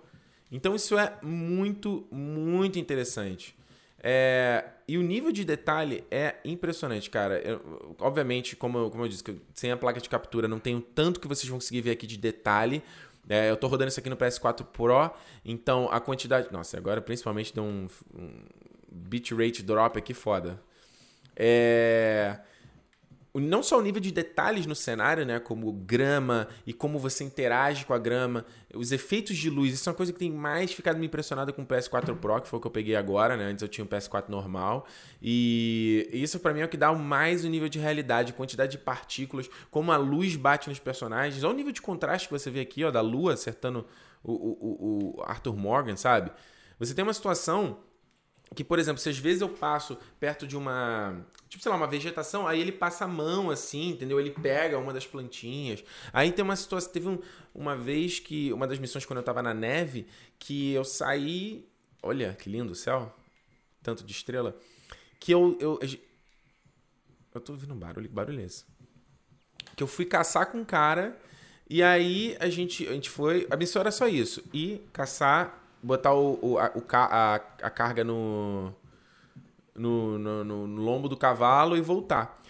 Então 0.52 0.74
isso 0.74 0.98
é 0.98 1.16
muito, 1.22 2.06
muito 2.10 2.78
interessante. 2.78 3.56
É, 4.02 4.64
e 4.88 4.98
o 4.98 5.02
nível 5.02 5.30
de 5.30 5.44
detalhe 5.44 6.04
é 6.10 6.36
impressionante, 6.44 7.08
cara. 7.08 7.38
Eu, 7.38 7.94
obviamente, 8.00 8.56
como 8.56 8.78
eu, 8.78 8.90
como 8.90 9.04
eu 9.04 9.08
disse, 9.08 9.22
sem 9.54 9.70
a 9.70 9.76
placa 9.76 10.00
de 10.00 10.08
captura 10.08 10.48
não 10.48 10.58
tenho 10.58 10.80
tanto 10.80 11.20
que 11.20 11.28
vocês 11.28 11.48
vão 11.48 11.58
conseguir 11.58 11.82
ver 11.82 11.92
aqui 11.92 12.06
de 12.06 12.16
detalhe. 12.16 12.82
É, 13.28 13.50
eu 13.50 13.56
tô 13.56 13.66
rodando 13.66 13.88
isso 13.88 14.00
aqui 14.00 14.10
no 14.10 14.16
PS4 14.16 14.64
Pro, 14.64 15.10
então 15.44 15.88
a 15.90 16.00
quantidade. 16.00 16.48
Nossa, 16.50 16.76
agora 16.76 17.00
principalmente 17.00 17.54
deu 17.54 17.62
um, 17.62 17.86
um 18.14 18.30
bitrate 18.90 19.62
drop 19.62 19.96
aqui 19.98 20.12
foda. 20.12 20.60
É 21.36 22.40
não 23.34 23.62
só 23.62 23.78
o 23.78 23.82
nível 23.82 24.00
de 24.00 24.10
detalhes 24.10 24.66
no 24.66 24.74
cenário, 24.74 25.24
né, 25.24 25.38
como 25.38 25.72
grama 25.72 26.48
e 26.66 26.72
como 26.72 26.98
você 26.98 27.22
interage 27.22 27.84
com 27.84 27.94
a 27.94 27.98
grama, 27.98 28.44
os 28.74 28.90
efeitos 28.90 29.36
de 29.36 29.48
luz, 29.48 29.72
isso 29.72 29.88
é 29.88 29.92
uma 29.92 29.96
coisa 29.96 30.12
que 30.12 30.18
tem 30.18 30.30
mais 30.30 30.72
ficado 30.72 30.98
me 30.98 31.06
impressionado 31.06 31.52
com 31.52 31.62
o 31.62 31.66
PS4 31.66 32.16
Pro, 32.16 32.40
que 32.40 32.48
foi 32.48 32.58
o 32.58 32.60
que 32.60 32.66
eu 32.66 32.70
peguei 32.70 32.96
agora, 32.96 33.36
né? 33.36 33.44
Antes 33.44 33.62
eu 33.62 33.68
tinha 33.68 33.84
o 33.84 33.88
PS4 33.88 34.28
normal. 34.28 34.86
E 35.22 36.08
isso 36.12 36.40
para 36.40 36.52
mim 36.52 36.60
é 36.60 36.64
o 36.64 36.68
que 36.68 36.76
dá 36.76 36.92
mais 36.92 37.44
o 37.44 37.48
nível 37.48 37.68
de 37.68 37.78
realidade, 37.78 38.32
quantidade 38.32 38.72
de 38.72 38.78
partículas, 38.78 39.48
como 39.70 39.92
a 39.92 39.96
luz 39.96 40.34
bate 40.34 40.68
nos 40.68 40.80
personagens, 40.80 41.44
olha 41.44 41.54
o 41.54 41.56
nível 41.56 41.72
de 41.72 41.82
contraste 41.82 42.26
que 42.26 42.32
você 42.32 42.50
vê 42.50 42.60
aqui, 42.60 42.84
ó, 42.84 42.90
da 42.90 43.00
lua 43.00 43.34
acertando 43.34 43.86
o, 44.24 44.32
o, 44.32 45.16
o 45.18 45.22
Arthur 45.22 45.56
Morgan, 45.56 45.96
sabe? 45.96 46.32
Você 46.78 46.94
tem 46.94 47.02
uma 47.04 47.14
situação 47.14 47.78
que, 48.54 48.64
por 48.64 48.78
exemplo, 48.78 49.00
se 49.00 49.08
às 49.08 49.18
vezes 49.18 49.42
eu 49.42 49.48
passo 49.48 49.96
perto 50.18 50.46
de 50.46 50.56
uma, 50.56 51.24
tipo, 51.50 51.60
sei 51.60 51.70
lá, 51.70 51.76
uma 51.76 51.88
vegetação, 51.88 52.46
aí 52.46 52.60
ele 52.60 52.70
passa 52.70 53.04
a 53.04 53.08
mão 53.08 53.50
assim, 53.50 53.90
entendeu? 53.90 54.20
Ele 54.20 54.30
pega 54.30 54.78
uma 54.78 54.92
das 54.92 55.04
plantinhas. 55.04 55.82
Aí 56.12 56.30
tem 56.30 56.44
uma 56.44 56.54
situação, 56.54 56.92
teve 56.92 57.08
um, 57.08 57.18
uma 57.52 57.76
vez 57.76 58.20
que, 58.20 58.52
uma 58.52 58.68
das 58.68 58.78
missões 58.78 59.04
quando 59.04 59.16
eu 59.18 59.24
tava 59.24 59.42
na 59.42 59.52
neve, 59.52 60.06
que 60.38 60.72
eu 60.72 60.84
saí, 60.84 61.68
olha 62.00 62.34
que 62.34 62.48
lindo 62.48 62.72
o 62.72 62.76
céu, 62.76 63.12
tanto 63.82 64.04
de 64.04 64.12
estrela, 64.12 64.56
que 65.18 65.32
eu, 65.32 65.58
eu, 65.60 65.80
eu 67.34 67.40
tô 67.40 67.52
ouvindo 67.52 67.74
um 67.74 67.78
barulho, 67.78 68.08
barulho 68.08 68.40
é 68.40 68.44
esse? 68.44 68.64
Que 69.74 69.82
eu 69.82 69.88
fui 69.88 70.04
caçar 70.04 70.46
com 70.46 70.58
um 70.58 70.64
cara, 70.64 71.20
e 71.68 71.82
aí 71.82 72.36
a 72.38 72.48
gente, 72.48 72.86
a 72.86 72.92
gente 72.92 73.10
foi, 73.10 73.48
a 73.50 73.56
missão 73.56 73.80
era 73.80 73.90
só 73.90 74.06
isso, 74.06 74.40
ir 74.54 74.88
caçar 74.92 75.60
botar 75.82 76.14
o, 76.14 76.38
o, 76.42 76.58
a, 76.58 76.70
o, 76.74 76.84
a, 76.92 77.34
a 77.34 77.70
carga 77.70 78.04
no 78.04 78.72
no, 79.74 80.18
no, 80.18 80.44
no, 80.44 80.66
no 80.66 80.82
lombo 80.82 81.08
do 81.08 81.16
cavalo 81.16 81.76
e 81.76 81.80
voltar. 81.80 82.40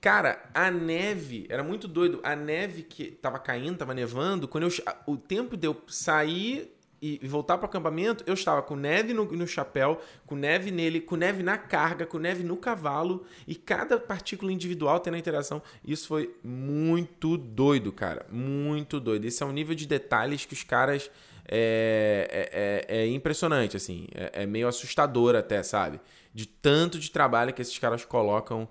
Cara, 0.00 0.44
a 0.52 0.70
neve, 0.70 1.46
era 1.48 1.62
muito 1.62 1.88
doido. 1.88 2.20
A 2.22 2.36
neve 2.36 2.82
que 2.82 3.10
tava 3.10 3.38
caindo, 3.38 3.78
tava 3.78 3.94
nevando, 3.94 4.46
quando 4.46 4.64
eu, 4.64 4.70
o 5.06 5.16
tempo 5.16 5.56
de 5.56 5.66
eu 5.66 5.80
sair 5.86 6.74
e, 7.06 7.20
voltar 7.26 7.58
para 7.58 7.66
o 7.66 7.68
acampamento, 7.68 8.24
eu 8.26 8.32
estava 8.32 8.62
com 8.62 8.74
neve 8.76 9.12
no, 9.12 9.26
no, 9.26 9.46
chapéu, 9.46 10.00
com 10.26 10.34
neve 10.34 10.70
nele, 10.70 11.02
com 11.02 11.16
neve 11.16 11.42
na 11.42 11.58
carga, 11.58 12.06
com 12.06 12.18
neve 12.18 12.42
no 12.42 12.56
cavalo 12.56 13.26
e 13.46 13.54
cada 13.54 13.98
partícula 13.98 14.50
individual 14.50 14.98
tendo 15.00 15.14
a 15.14 15.18
interação. 15.18 15.60
Isso 15.84 16.08
foi 16.08 16.34
muito 16.42 17.36
doido, 17.36 17.92
cara. 17.92 18.24
Muito 18.30 18.98
doido. 18.98 19.26
Esse 19.26 19.42
é 19.42 19.46
um 19.46 19.52
nível 19.52 19.74
de 19.74 19.86
detalhes 19.86 20.46
que 20.46 20.54
os 20.54 20.62
caras. 20.62 21.10
É, 21.46 22.86
é, 22.88 22.96
é, 22.96 23.02
é 23.02 23.06
impressionante, 23.08 23.76
assim. 23.76 24.06
É, 24.14 24.42
é, 24.42 24.46
meio 24.46 24.66
assustador 24.66 25.34
até, 25.34 25.62
sabe? 25.62 26.00
De 26.34 26.46
tanto 26.46 26.98
de 26.98 27.10
trabalho 27.10 27.54
que 27.54 27.62
esses 27.62 27.78
caras 27.78 28.04
colocam 28.04 28.68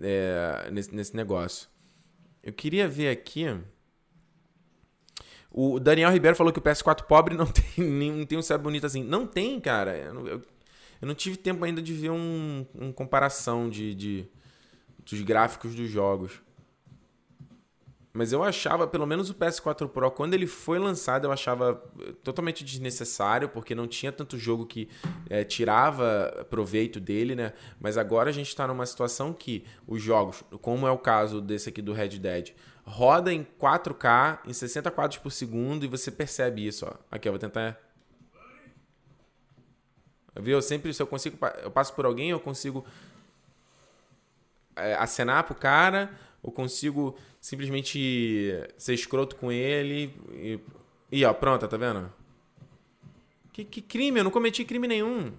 é, 0.00 0.68
nesse, 0.70 0.94
nesse 0.94 1.16
negócio. 1.16 1.68
Eu 2.42 2.52
queria 2.52 2.86
ver 2.86 3.08
aqui. 3.08 3.46
O 5.50 5.80
Daniel 5.80 6.10
Ribeiro 6.10 6.36
falou 6.36 6.52
que 6.52 6.58
o 6.58 6.62
PS4 6.62 7.04
pobre 7.04 7.34
não 7.34 7.46
tem, 7.50 8.26
tem 8.26 8.38
um 8.38 8.42
céu 8.42 8.58
bonito 8.58 8.86
assim. 8.86 9.02
Não 9.02 9.26
tem, 9.26 9.58
cara. 9.58 9.96
Eu 9.96 10.14
não, 10.14 10.26
eu, 10.26 10.42
eu 11.00 11.08
não 11.08 11.14
tive 11.14 11.36
tempo 11.36 11.64
ainda 11.64 11.80
de 11.80 11.92
ver 11.94 12.10
um, 12.10 12.66
um 12.74 12.92
comparação 12.92 13.68
de, 13.68 13.94
de, 13.94 14.28
dos 15.04 15.22
gráficos 15.22 15.74
dos 15.74 15.90
jogos. 15.90 16.42
Mas 18.12 18.32
eu 18.32 18.42
achava, 18.42 18.88
pelo 18.88 19.06
menos 19.06 19.30
o 19.30 19.34
PS4 19.34 19.88
Pro, 19.88 20.10
quando 20.10 20.34
ele 20.34 20.46
foi 20.46 20.80
lançado, 20.80 21.26
eu 21.26 21.32
achava 21.32 21.80
eh, 22.00 22.12
totalmente 22.24 22.64
desnecessário, 22.64 23.48
porque 23.48 23.72
não 23.72 23.86
tinha 23.86 24.10
tanto 24.10 24.36
jogo 24.36 24.66
que 24.66 24.88
é, 25.28 25.44
tirava 25.44 26.46
proveito 26.50 26.98
dele, 26.98 27.36
né? 27.36 27.52
Mas 27.78 27.96
agora 27.96 28.30
a 28.30 28.32
gente 28.32 28.48
está 28.48 28.66
numa 28.66 28.84
situação 28.84 29.32
que 29.32 29.64
os 29.86 30.02
jogos, 30.02 30.42
como 30.60 30.88
é 30.88 30.90
o 30.90 30.98
caso 30.98 31.40
desse 31.40 31.68
aqui 31.68 31.80
do 31.80 31.92
Red 31.92 32.18
Dead, 32.18 32.50
roda 32.84 33.32
em 33.32 33.44
4K, 33.44 34.40
em 34.44 34.52
60 34.52 34.90
quadros 34.90 35.18
por 35.18 35.30
segundo, 35.30 35.84
e 35.84 35.88
você 35.88 36.10
percebe 36.10 36.66
isso, 36.66 36.86
ó. 36.86 36.94
Aqui, 37.12 37.28
eu 37.28 37.32
vou 37.32 37.38
tentar. 37.38 37.78
Viu? 40.34 40.58
Eu 40.58 40.62
sempre, 40.62 40.92
se 40.92 41.00
eu 41.00 41.06
consigo, 41.06 41.38
eu 41.62 41.70
passo 41.70 41.94
por 41.94 42.04
alguém, 42.04 42.30
eu 42.30 42.40
consigo 42.40 42.84
é, 44.74 44.94
acenar 44.94 45.44
pro 45.44 45.54
cara, 45.54 46.10
eu 46.42 46.50
consigo 46.50 47.16
simplesmente 47.40 48.52
ser 48.76 48.94
escroto 48.94 49.36
com 49.36 49.52
ele. 49.52 50.14
E, 50.32 50.60
e 51.12 51.24
ó, 51.24 51.32
pronto, 51.32 51.66
tá 51.68 51.76
vendo? 51.76 52.10
Que, 53.52 53.64
que 53.64 53.82
crime? 53.82 54.20
Eu 54.20 54.24
não 54.24 54.30
cometi 54.30 54.64
crime 54.64 54.88
nenhum. 54.88 55.32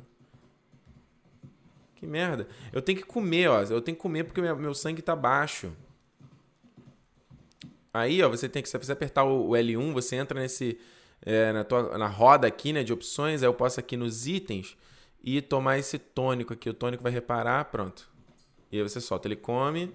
Que 1.96 2.06
merda. 2.06 2.48
Eu 2.74 2.82
tenho 2.82 2.98
que 2.98 3.06
comer, 3.06 3.48
ó. 3.48 3.62
Eu 3.62 3.82
tenho 3.82 3.96
que 3.96 4.02
comer 4.02 4.24
porque 4.24 4.42
meu, 4.42 4.56
meu 4.56 4.74
sangue 4.74 5.02
tá 5.02 5.16
baixo. 5.16 5.72
Aí, 7.94 8.24
ó, 8.24 8.30
você 8.30 8.48
tem 8.48 8.62
que, 8.62 8.70
se 8.70 8.78
você 8.78 8.92
apertar 8.92 9.24
o, 9.24 9.50
L1, 9.50 9.94
você 9.94 10.16
entra 10.16 10.40
nesse 10.40 10.80
é, 11.24 11.52
na, 11.52 11.64
tua, 11.64 11.98
na 11.98 12.08
roda 12.08 12.48
aqui, 12.48 12.72
né, 12.72 12.84
de 12.84 12.94
opções. 12.94 13.44
Aí 13.44 13.48
eu 13.48 13.54
posso 13.54 13.80
aqui 13.80 13.98
nos 13.98 14.28
itens 14.28 14.78
e 15.24 15.42
tomar 15.42 15.78
esse 15.78 16.00
tônico 16.00 16.54
aqui. 16.54 16.70
O 16.70 16.74
tônico 16.74 17.04
vai 17.04 17.12
reparar, 17.12 17.66
pronto. 17.66 18.10
E 18.72 18.78
aí 18.78 18.84
você 18.84 19.02
solta, 19.02 19.28
ele 19.28 19.36
come. 19.36 19.94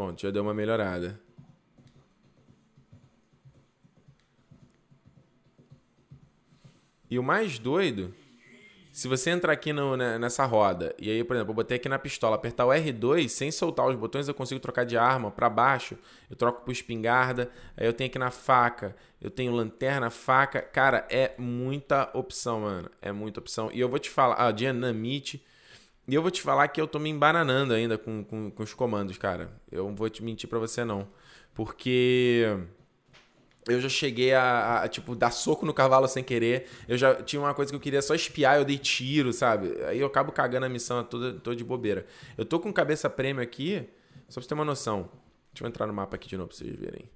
Pronto, 0.00 0.22
já 0.22 0.30
deu 0.30 0.42
uma 0.42 0.54
melhorada. 0.54 1.20
E 7.10 7.18
o 7.18 7.22
mais 7.22 7.58
doido 7.58 8.14
se 8.90 9.06
você 9.06 9.28
entrar 9.28 9.52
aqui 9.52 9.74
no, 9.74 9.96
nessa 9.96 10.46
roda, 10.46 10.94
e 10.98 11.10
aí, 11.10 11.22
por 11.22 11.36
exemplo, 11.36 11.52
eu 11.52 11.54
botei 11.54 11.76
aqui 11.76 11.86
na 11.86 11.98
pistola, 11.98 12.34
apertar 12.34 12.64
o 12.64 12.70
R2, 12.70 13.28
sem 13.28 13.50
soltar 13.52 13.86
os 13.86 13.94
botões, 13.94 14.26
eu 14.26 14.32
consigo 14.32 14.58
trocar 14.58 14.84
de 14.84 14.96
arma 14.96 15.30
para 15.30 15.50
baixo, 15.50 15.98
eu 16.30 16.34
troco 16.34 16.64
por 16.64 16.72
espingarda, 16.72 17.50
aí 17.76 17.86
eu 17.86 17.92
tenho 17.92 18.08
aqui 18.08 18.18
na 18.18 18.30
faca, 18.30 18.96
eu 19.20 19.30
tenho 19.30 19.52
lanterna, 19.52 20.08
faca. 20.08 20.62
Cara, 20.62 21.06
é 21.10 21.34
muita 21.36 22.10
opção, 22.14 22.60
mano. 22.60 22.90
É 23.02 23.12
muita 23.12 23.38
opção. 23.38 23.70
E 23.70 23.78
eu 23.78 23.88
vou 23.88 23.98
te 23.98 24.08
falar, 24.08 24.36
ah, 24.38 24.50
dinamite. 24.50 25.44
E 26.08 26.14
eu 26.14 26.22
vou 26.22 26.30
te 26.30 26.42
falar 26.42 26.68
que 26.68 26.80
eu 26.80 26.86
tô 26.86 26.98
me 26.98 27.08
embananando 27.08 27.72
ainda 27.72 27.96
com, 27.96 28.24
com, 28.24 28.50
com 28.50 28.62
os 28.62 28.74
comandos, 28.74 29.16
cara. 29.16 29.52
Eu 29.70 29.84
não 29.84 29.94
vou 29.94 30.08
te 30.10 30.22
mentir 30.22 30.48
pra 30.48 30.58
você, 30.58 30.84
não. 30.84 31.08
Porque 31.54 32.44
eu 33.68 33.80
já 33.80 33.88
cheguei 33.88 34.32
a, 34.32 34.82
a, 34.82 34.88
tipo, 34.88 35.14
dar 35.14 35.30
soco 35.30 35.64
no 35.64 35.74
cavalo 35.74 36.08
sem 36.08 36.24
querer. 36.24 36.68
Eu 36.88 36.96
já 36.96 37.22
tinha 37.22 37.40
uma 37.40 37.54
coisa 37.54 37.70
que 37.70 37.76
eu 37.76 37.80
queria 37.80 38.02
só 38.02 38.14
espiar, 38.14 38.56
eu 38.56 38.64
dei 38.64 38.78
tiro, 38.78 39.32
sabe? 39.32 39.82
Aí 39.84 40.00
eu 40.00 40.06
acabo 40.06 40.32
cagando 40.32 40.66
a 40.66 40.68
missão 40.68 41.04
toda, 41.04 41.34
toda 41.38 41.54
de 41.54 41.64
bobeira. 41.64 42.06
Eu 42.36 42.44
tô 42.44 42.58
com 42.58 42.72
cabeça 42.72 43.08
prêmio 43.08 43.42
aqui, 43.42 43.88
só 44.28 44.34
pra 44.34 44.42
você 44.42 44.48
ter 44.48 44.54
uma 44.54 44.64
noção. 44.64 45.10
Deixa 45.52 45.64
eu 45.64 45.68
entrar 45.68 45.86
no 45.86 45.92
mapa 45.92 46.16
aqui 46.16 46.28
de 46.28 46.36
novo 46.36 46.48
pra 46.48 46.56
vocês 46.56 46.74
verem. 46.74 47.08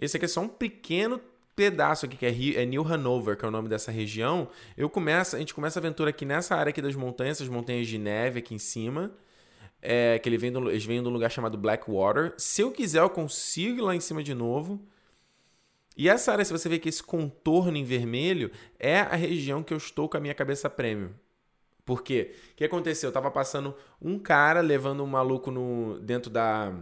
Esse 0.00 0.16
aqui 0.16 0.26
é 0.26 0.28
só 0.28 0.40
um 0.40 0.48
pequeno 0.48 1.20
pedaço 1.56 2.04
aqui, 2.04 2.16
que 2.16 2.26
é, 2.26 2.62
é 2.62 2.66
New 2.66 2.86
Hanover, 2.86 3.36
que 3.36 3.44
é 3.44 3.48
o 3.48 3.50
nome 3.50 3.68
dessa 3.68 3.90
região. 3.90 4.48
Eu 4.76 4.90
começo, 4.90 5.34
a 5.34 5.38
gente 5.38 5.54
começa 5.54 5.78
a 5.78 5.80
aventura 5.80 6.10
aqui 6.10 6.26
nessa 6.26 6.54
área 6.54 6.70
aqui 6.70 6.82
das 6.82 6.94
montanhas, 6.94 7.38
essas 7.38 7.48
montanhas 7.48 7.88
de 7.88 7.98
neve 7.98 8.40
aqui 8.40 8.54
em 8.54 8.58
cima. 8.58 9.10
É, 9.80 10.18
que 10.18 10.28
ele 10.28 10.38
vem 10.38 10.52
do, 10.52 10.70
eles 10.70 10.84
vêm 10.84 11.02
de 11.02 11.08
um 11.08 11.12
lugar 11.12 11.30
chamado 11.30 11.56
Blackwater. 11.56 12.34
Se 12.36 12.60
eu 12.60 12.70
quiser, 12.70 13.00
eu 13.00 13.10
consigo 13.10 13.78
ir 13.78 13.82
lá 13.82 13.96
em 13.96 14.00
cima 14.00 14.22
de 14.22 14.34
novo. 14.34 14.86
E 15.96 16.08
essa 16.08 16.32
área, 16.32 16.44
se 16.44 16.52
você 16.52 16.68
vê 16.68 16.78
que 16.78 16.88
esse 16.88 17.02
contorno 17.02 17.76
em 17.76 17.84
vermelho, 17.84 18.50
é 18.78 19.00
a 19.00 19.16
região 19.16 19.62
que 19.62 19.72
eu 19.72 19.78
estou 19.78 20.08
com 20.08 20.16
a 20.18 20.20
minha 20.20 20.34
cabeça 20.34 20.68
prêmio. 20.68 21.14
Por 21.86 22.02
quê? 22.02 22.34
O 22.52 22.56
que 22.56 22.64
aconteceu? 22.64 23.08
Eu 23.08 23.12
tava 23.12 23.30
passando 23.30 23.74
um 24.02 24.18
cara 24.18 24.60
levando 24.60 25.02
um 25.02 25.06
maluco 25.06 25.50
no, 25.50 25.98
dentro 26.00 26.30
da. 26.30 26.74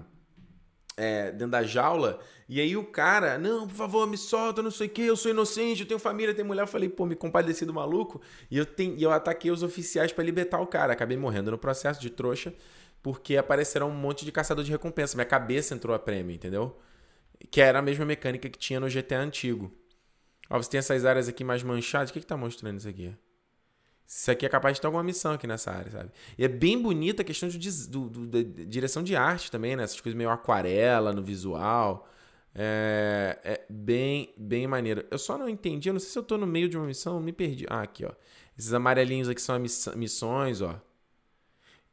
É, 0.96 1.32
dentro 1.32 1.48
da 1.48 1.64
jaula, 1.64 2.20
e 2.48 2.60
aí 2.60 2.76
o 2.76 2.84
cara, 2.84 3.36
não, 3.36 3.66
por 3.66 3.74
favor, 3.74 4.06
me 4.06 4.16
solta, 4.16 4.62
não 4.62 4.70
sei 4.70 4.86
o 4.86 4.90
que, 4.90 5.02
eu 5.02 5.16
sou 5.16 5.28
inocente, 5.28 5.80
eu 5.80 5.88
tenho 5.88 5.98
família, 5.98 6.32
tenho 6.32 6.46
mulher. 6.46 6.62
Eu 6.62 6.66
falei, 6.68 6.88
pô, 6.88 7.04
me 7.04 7.16
compadeci 7.16 7.64
do 7.66 7.74
maluco, 7.74 8.20
e 8.50 8.58
eu, 8.58 8.66
e 8.78 9.02
eu 9.02 9.10
ataquei 9.10 9.50
os 9.50 9.62
oficiais 9.64 10.12
para 10.12 10.22
libertar 10.22 10.60
o 10.60 10.66
cara. 10.66 10.92
Acabei 10.92 11.16
morrendo 11.16 11.50
no 11.50 11.58
processo 11.58 12.00
de 12.00 12.10
trouxa, 12.10 12.54
porque 13.02 13.36
apareceram 13.36 13.88
um 13.88 13.94
monte 13.94 14.24
de 14.24 14.30
caçador 14.30 14.64
de 14.64 14.70
recompensa. 14.70 15.16
Minha 15.16 15.26
cabeça 15.26 15.74
entrou 15.74 15.96
a 15.96 15.98
prêmio, 15.98 16.34
entendeu? 16.34 16.76
que 17.50 17.60
era 17.60 17.78
a 17.78 17.82
mesma 17.82 18.04
mecânica 18.04 18.48
que 18.48 18.58
tinha 18.58 18.80
no 18.80 18.88
GTA 18.88 19.20
antigo. 19.20 19.72
Ó, 20.50 20.58
você 20.58 20.70
tem 20.70 20.78
essas 20.78 21.04
áreas 21.04 21.28
aqui 21.28 21.44
mais 21.44 21.62
manchadas. 21.62 22.10
O 22.10 22.12
que, 22.12 22.20
que 22.20 22.26
tá 22.26 22.36
mostrando 22.36 22.78
isso 22.78 22.88
aqui? 22.88 23.14
Isso 24.06 24.30
aqui 24.30 24.44
é 24.44 24.49
capaz 24.49 24.76
de 24.76 24.80
ter 24.80 24.87
alguma 24.87 25.02
missão 25.02 25.32
aqui 25.32 25.46
nessa 25.46 25.70
área, 25.70 25.90
sabe? 25.90 26.11
E 26.37 26.44
é 26.44 26.49
bem 26.49 26.80
bonita 26.80 27.23
a 27.23 27.25
questão 27.25 27.49
de, 27.49 27.58
de 27.58 28.44
direção 28.66 29.02
de 29.02 29.16
arte 29.16 29.50
também, 29.50 29.76
né? 29.76 29.82
Essas 29.82 30.00
coisas 30.00 30.16
meio 30.16 30.30
aquarela 30.30 31.12
no 31.12 31.23
visual. 31.23 32.08
É, 32.54 33.38
é, 33.42 33.66
bem, 33.68 34.32
bem 34.37 34.66
maneiro. 34.66 35.04
Eu 35.11 35.18
só 35.18 35.37
não 35.37 35.49
entendi, 35.49 35.88
eu 35.88 35.92
não 35.92 36.00
sei 36.00 36.11
se 36.11 36.18
eu 36.18 36.23
tô 36.23 36.37
no 36.38 36.46
meio 36.46 36.68
de 36.68 36.76
uma 36.76 36.87
missão, 36.87 37.20
me 37.20 37.32
perdi. 37.32 37.66
Ah, 37.68 37.82
aqui, 37.82 38.04
ó. 38.04 38.12
Esses 38.56 38.73
amarelinhos 38.73 39.28
aqui 39.28 39.40
são 39.40 39.56
as 39.56 39.96
missões, 39.96 40.61
ó. 40.61 40.80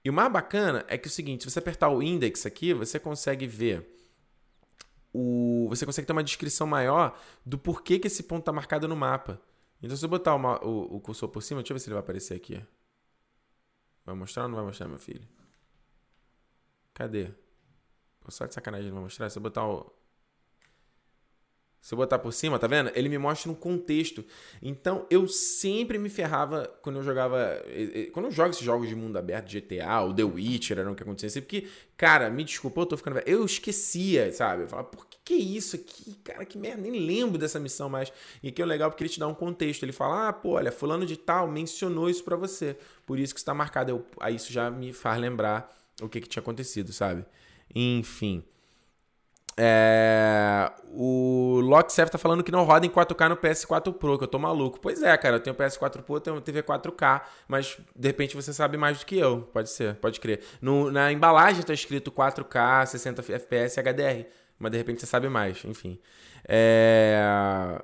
E 0.04 0.10
o 0.10 0.14
mais 0.14 0.32
bacana 0.32 0.86
é 0.88 0.98
que 0.98 1.08
é 1.08 1.10
o 1.10 1.12
seguinte, 1.12 1.44
se 1.44 1.50
você 1.50 1.60
apertar 1.60 1.90
o 1.90 2.02
index 2.02 2.46
aqui, 2.46 2.74
você 2.74 3.00
consegue 3.00 3.48
ver 3.48 3.88
o, 5.14 5.68
você 5.70 5.86
consegue 5.86 6.08
ter 6.08 6.14
uma 6.14 6.24
descrição 6.24 6.66
maior 6.66 7.20
do 7.46 7.58
porquê 7.58 8.00
que 8.00 8.08
esse 8.08 8.24
ponto 8.24 8.42
está 8.42 8.52
marcado 8.52 8.88
no 8.88 8.96
mapa. 8.96 9.40
Então, 9.82 9.98
se 9.98 10.06
eu 10.06 10.10
botar 10.10 10.36
uma, 10.36 10.64
o, 10.64 10.98
o 10.98 11.02
cursor 11.02 11.30
por 11.30 11.42
cima, 11.42 11.62
deixa 11.62 11.74
eu 11.74 11.76
ver 11.76 11.80
se 11.80 11.88
ele 11.88 11.96
vai 11.96 12.04
aparecer 12.04 12.36
aqui. 12.36 12.64
Vai 14.06 14.16
mostrar 14.16 14.44
ou 14.44 14.50
não 14.50 14.56
vai 14.56 14.66
mostrar, 14.66 14.88
meu 14.88 15.00
filho? 15.00 15.28
Cadê? 16.94 17.34
Só 18.30 18.46
de 18.46 18.54
sacanagem 18.54 18.88
ele 18.88 18.94
vai 18.94 19.04
mostrar. 19.04 19.30
Se 19.30 19.38
eu 19.38 19.42
botar 19.42 19.68
o, 19.68 19.92
se 21.82 21.96
eu 21.96 21.98
botar 21.98 22.20
por 22.20 22.32
cima, 22.32 22.60
tá 22.60 22.68
vendo? 22.68 22.92
Ele 22.94 23.10
me 23.10 23.18
mostra 23.18 23.52
um 23.52 23.56
contexto. 23.56 24.24
Então, 24.62 25.08
eu 25.10 25.28
sempre 25.28 25.98
me 25.98 26.10
ferrava 26.10 26.72
quando 26.84 26.98
eu 26.98 27.04
jogava. 27.04 27.60
Quando 28.14 28.28
eu 28.28 28.32
jogo 28.32 28.52
esses 28.52 28.62
jogos 28.62 28.88
de 28.88 28.96
mundo 28.96 29.18
aberto, 29.18 29.52
GTA, 29.52 30.02
o 30.02 30.14
The 30.14 30.24
Witcher, 30.24 30.78
era 30.78 30.92
o 30.92 30.96
que 30.96 31.02
acontecia. 31.02 31.42
Porque, 31.42 31.68
cara, 31.98 32.30
me 32.30 32.44
desculpa, 32.44 32.82
eu 32.82 32.86
tô 32.86 32.98
ficando. 32.98 33.20
Eu 33.26 33.44
esquecia, 33.44 34.32
sabe? 34.32 34.64
Eu 34.64 34.68
falava, 34.68 34.90
por 34.90 35.08
que, 35.08 35.18
que 35.26 35.34
é 35.34 35.38
isso 35.38 35.76
aqui? 35.76 36.14
Cara, 36.24 36.46
que 36.46 36.56
merda, 36.56 36.80
nem 36.80 37.04
lembro 37.04 37.40
dessa 37.40 37.60
missão 37.60 37.90
mais. 37.90 38.14
E 38.44 38.50
aqui 38.50 38.62
é 38.62 38.66
legal 38.66 38.92
porque 38.92 39.04
ele 39.04 39.10
te 39.10 39.20
dá 39.20 39.28
um 39.28 39.34
contexto. 39.34 39.82
Ele 39.82 39.92
fala, 39.92 40.30
ah, 40.30 40.34
pô, 40.34 40.52
olha, 40.52 40.72
fulano 40.72 41.04
de 41.04 41.18
tal 41.18 41.48
mencionou 41.48 42.12
isso 42.12 42.24
para 42.24 42.36
você. 42.36 42.78
Por 43.08 43.18
isso 43.18 43.34
que 43.34 43.40
está 43.40 43.56
marcado. 43.56 43.90
Eu, 43.90 44.06
aí 44.20 44.36
isso 44.36 44.54
já 44.54 44.70
me 44.70 44.94
faz 44.94 45.20
lembrar 45.20 45.76
o 46.00 46.08
que, 46.08 46.22
que 46.22 46.30
tinha 46.30 46.42
acontecido, 46.42 46.94
sabe? 46.94 47.26
Enfim. 47.74 48.44
É, 49.64 50.72
o 50.88 51.60
Locksev 51.62 52.10
tá 52.10 52.18
falando 52.18 52.44
que 52.44 52.52
não 52.52 52.64
roda 52.64 52.84
em 52.84 52.90
4K 52.90 53.30
no 53.30 53.38
PS4 53.38 53.94
Pro, 53.94 54.18
que 54.18 54.24
eu 54.24 54.28
tô 54.28 54.40
maluco. 54.40 54.80
Pois 54.80 55.04
é, 55.04 55.16
cara, 55.18 55.36
eu 55.36 55.40
tenho 55.40 55.56
PS4 55.56 56.02
Pro, 56.02 56.16
eu 56.16 56.20
tenho 56.20 56.42
TV 56.42 56.64
4K, 56.64 57.22
mas 57.48 57.78
de 57.96 58.08
repente 58.08 58.36
você 58.36 58.52
sabe 58.52 58.76
mais 58.76 58.98
do 58.98 59.06
que 59.06 59.20
eu. 59.20 59.44
Pode 59.54 59.70
ser, 59.70 59.94
pode 59.98 60.20
crer. 60.20 60.42
No, 60.60 60.90
na 60.90 61.12
embalagem 61.12 61.62
tá 61.62 61.76
escrito 61.76 62.12
4K, 62.12 62.88
60 62.88 63.22
FPS 63.22 63.80
HDR, 63.80 64.26
mas 64.58 64.72
de 64.72 64.78
repente 64.80 65.02
você 65.02 65.06
sabe 65.06 65.30
mais, 65.30 65.64
enfim. 65.64 66.00
É... 66.48 67.80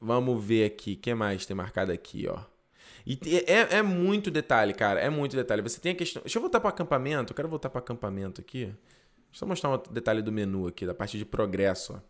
Vamos 0.00 0.44
ver 0.44 0.66
aqui, 0.66 0.92
o 0.92 0.96
que 0.96 1.12
mais 1.12 1.44
tem 1.44 1.56
marcado 1.56 1.90
aqui, 1.90 2.28
ó. 2.28 2.38
E 3.04 3.18
é, 3.48 3.78
é 3.78 3.82
muito 3.82 4.30
detalhe, 4.30 4.72
cara, 4.74 5.00
é 5.00 5.10
muito 5.10 5.34
detalhe. 5.34 5.60
Você 5.60 5.80
tem 5.80 5.90
a 5.90 5.94
questão. 5.96 6.22
Deixa 6.22 6.38
eu 6.38 6.40
voltar 6.40 6.60
para 6.60 6.70
acampamento, 6.70 7.32
eu 7.32 7.34
quero 7.34 7.48
voltar 7.48 7.68
para 7.68 7.80
acampamento 7.80 8.40
aqui. 8.40 8.72
Deixa 9.32 9.44
eu 9.44 9.48
mostrar 9.48 9.70
um 9.70 9.78
detalhe 9.90 10.20
do 10.20 10.30
menu 10.30 10.66
aqui, 10.66 10.84
da 10.84 10.92
parte 10.92 11.16
de 11.16 11.24
progresso. 11.24 12.00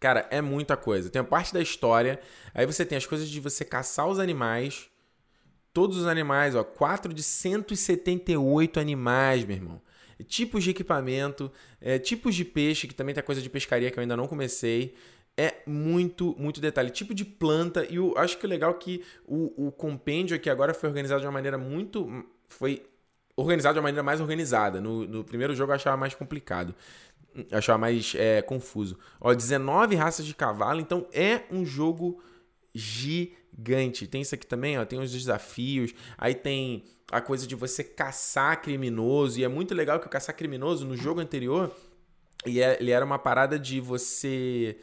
Cara, 0.00 0.26
é 0.30 0.40
muita 0.40 0.76
coisa. 0.76 1.08
Tem 1.08 1.20
a 1.20 1.24
parte 1.24 1.54
da 1.54 1.60
história, 1.60 2.20
aí 2.52 2.66
você 2.66 2.84
tem 2.84 2.98
as 2.98 3.06
coisas 3.06 3.28
de 3.28 3.38
você 3.38 3.64
caçar 3.64 4.08
os 4.08 4.18
animais. 4.18 4.90
Todos 5.72 5.96
os 5.96 6.06
animais, 6.06 6.56
ó, 6.56 6.64
4 6.64 7.14
de 7.14 7.22
178 7.22 8.80
animais, 8.80 9.44
meu 9.44 9.56
irmão. 9.56 9.80
Tipos 10.26 10.64
de 10.64 10.70
equipamento, 10.70 11.52
é, 11.80 12.00
tipos 12.00 12.34
de 12.34 12.44
peixe, 12.44 12.88
que 12.88 12.94
também 12.94 13.14
tem 13.14 13.22
coisa 13.22 13.40
de 13.40 13.48
pescaria 13.48 13.88
que 13.88 13.98
eu 13.98 14.00
ainda 14.00 14.16
não 14.16 14.26
comecei. 14.26 14.96
É 15.36 15.62
muito, 15.68 16.34
muito 16.36 16.60
detalhe. 16.60 16.90
Tipo 16.90 17.14
de 17.14 17.24
planta. 17.24 17.86
E 17.88 17.94
eu 17.94 18.12
acho 18.18 18.38
que 18.38 18.44
o 18.44 18.48
legal 18.48 18.72
é 18.72 18.74
que 18.74 19.04
o, 19.24 19.68
o 19.68 19.70
compêndio 19.70 20.34
aqui 20.34 20.50
agora 20.50 20.74
foi 20.74 20.88
organizado 20.88 21.20
de 21.20 21.28
uma 21.28 21.32
maneira 21.32 21.56
muito. 21.56 22.26
Foi 22.48 22.84
organizado 23.38 23.74
de 23.74 23.78
uma 23.78 23.84
maneira 23.84 24.02
mais 24.02 24.20
organizada. 24.20 24.80
No, 24.80 25.06
no 25.06 25.24
primeiro 25.24 25.54
jogo 25.54 25.70
eu 25.70 25.76
achava 25.76 25.96
mais 25.96 26.14
complicado. 26.14 26.74
Eu 27.34 27.58
achava 27.58 27.78
mais 27.78 28.14
é, 28.16 28.42
confuso. 28.42 28.98
Ó, 29.20 29.32
19 29.32 29.94
raças 29.94 30.26
de 30.26 30.34
cavalo, 30.34 30.80
então 30.80 31.06
é 31.12 31.42
um 31.50 31.64
jogo 31.64 32.20
gigante. 32.74 34.06
Tem 34.06 34.22
isso 34.22 34.34
aqui 34.34 34.46
também, 34.46 34.78
ó, 34.78 34.84
tem 34.84 34.98
os 34.98 35.12
desafios, 35.12 35.94
aí 36.16 36.34
tem 36.34 36.84
a 37.10 37.20
coisa 37.20 37.46
de 37.46 37.54
você 37.54 37.84
caçar 37.84 38.60
criminoso, 38.60 39.38
e 39.38 39.44
é 39.44 39.48
muito 39.48 39.74
legal 39.74 40.00
que 40.00 40.06
o 40.06 40.10
caçar 40.10 40.34
criminoso 40.34 40.84
no 40.84 40.96
jogo 40.96 41.20
anterior, 41.20 41.70
é, 42.44 42.76
ele 42.80 42.90
era 42.90 43.04
uma 43.04 43.18
parada 43.18 43.58
de 43.58 43.80
você 43.80 44.76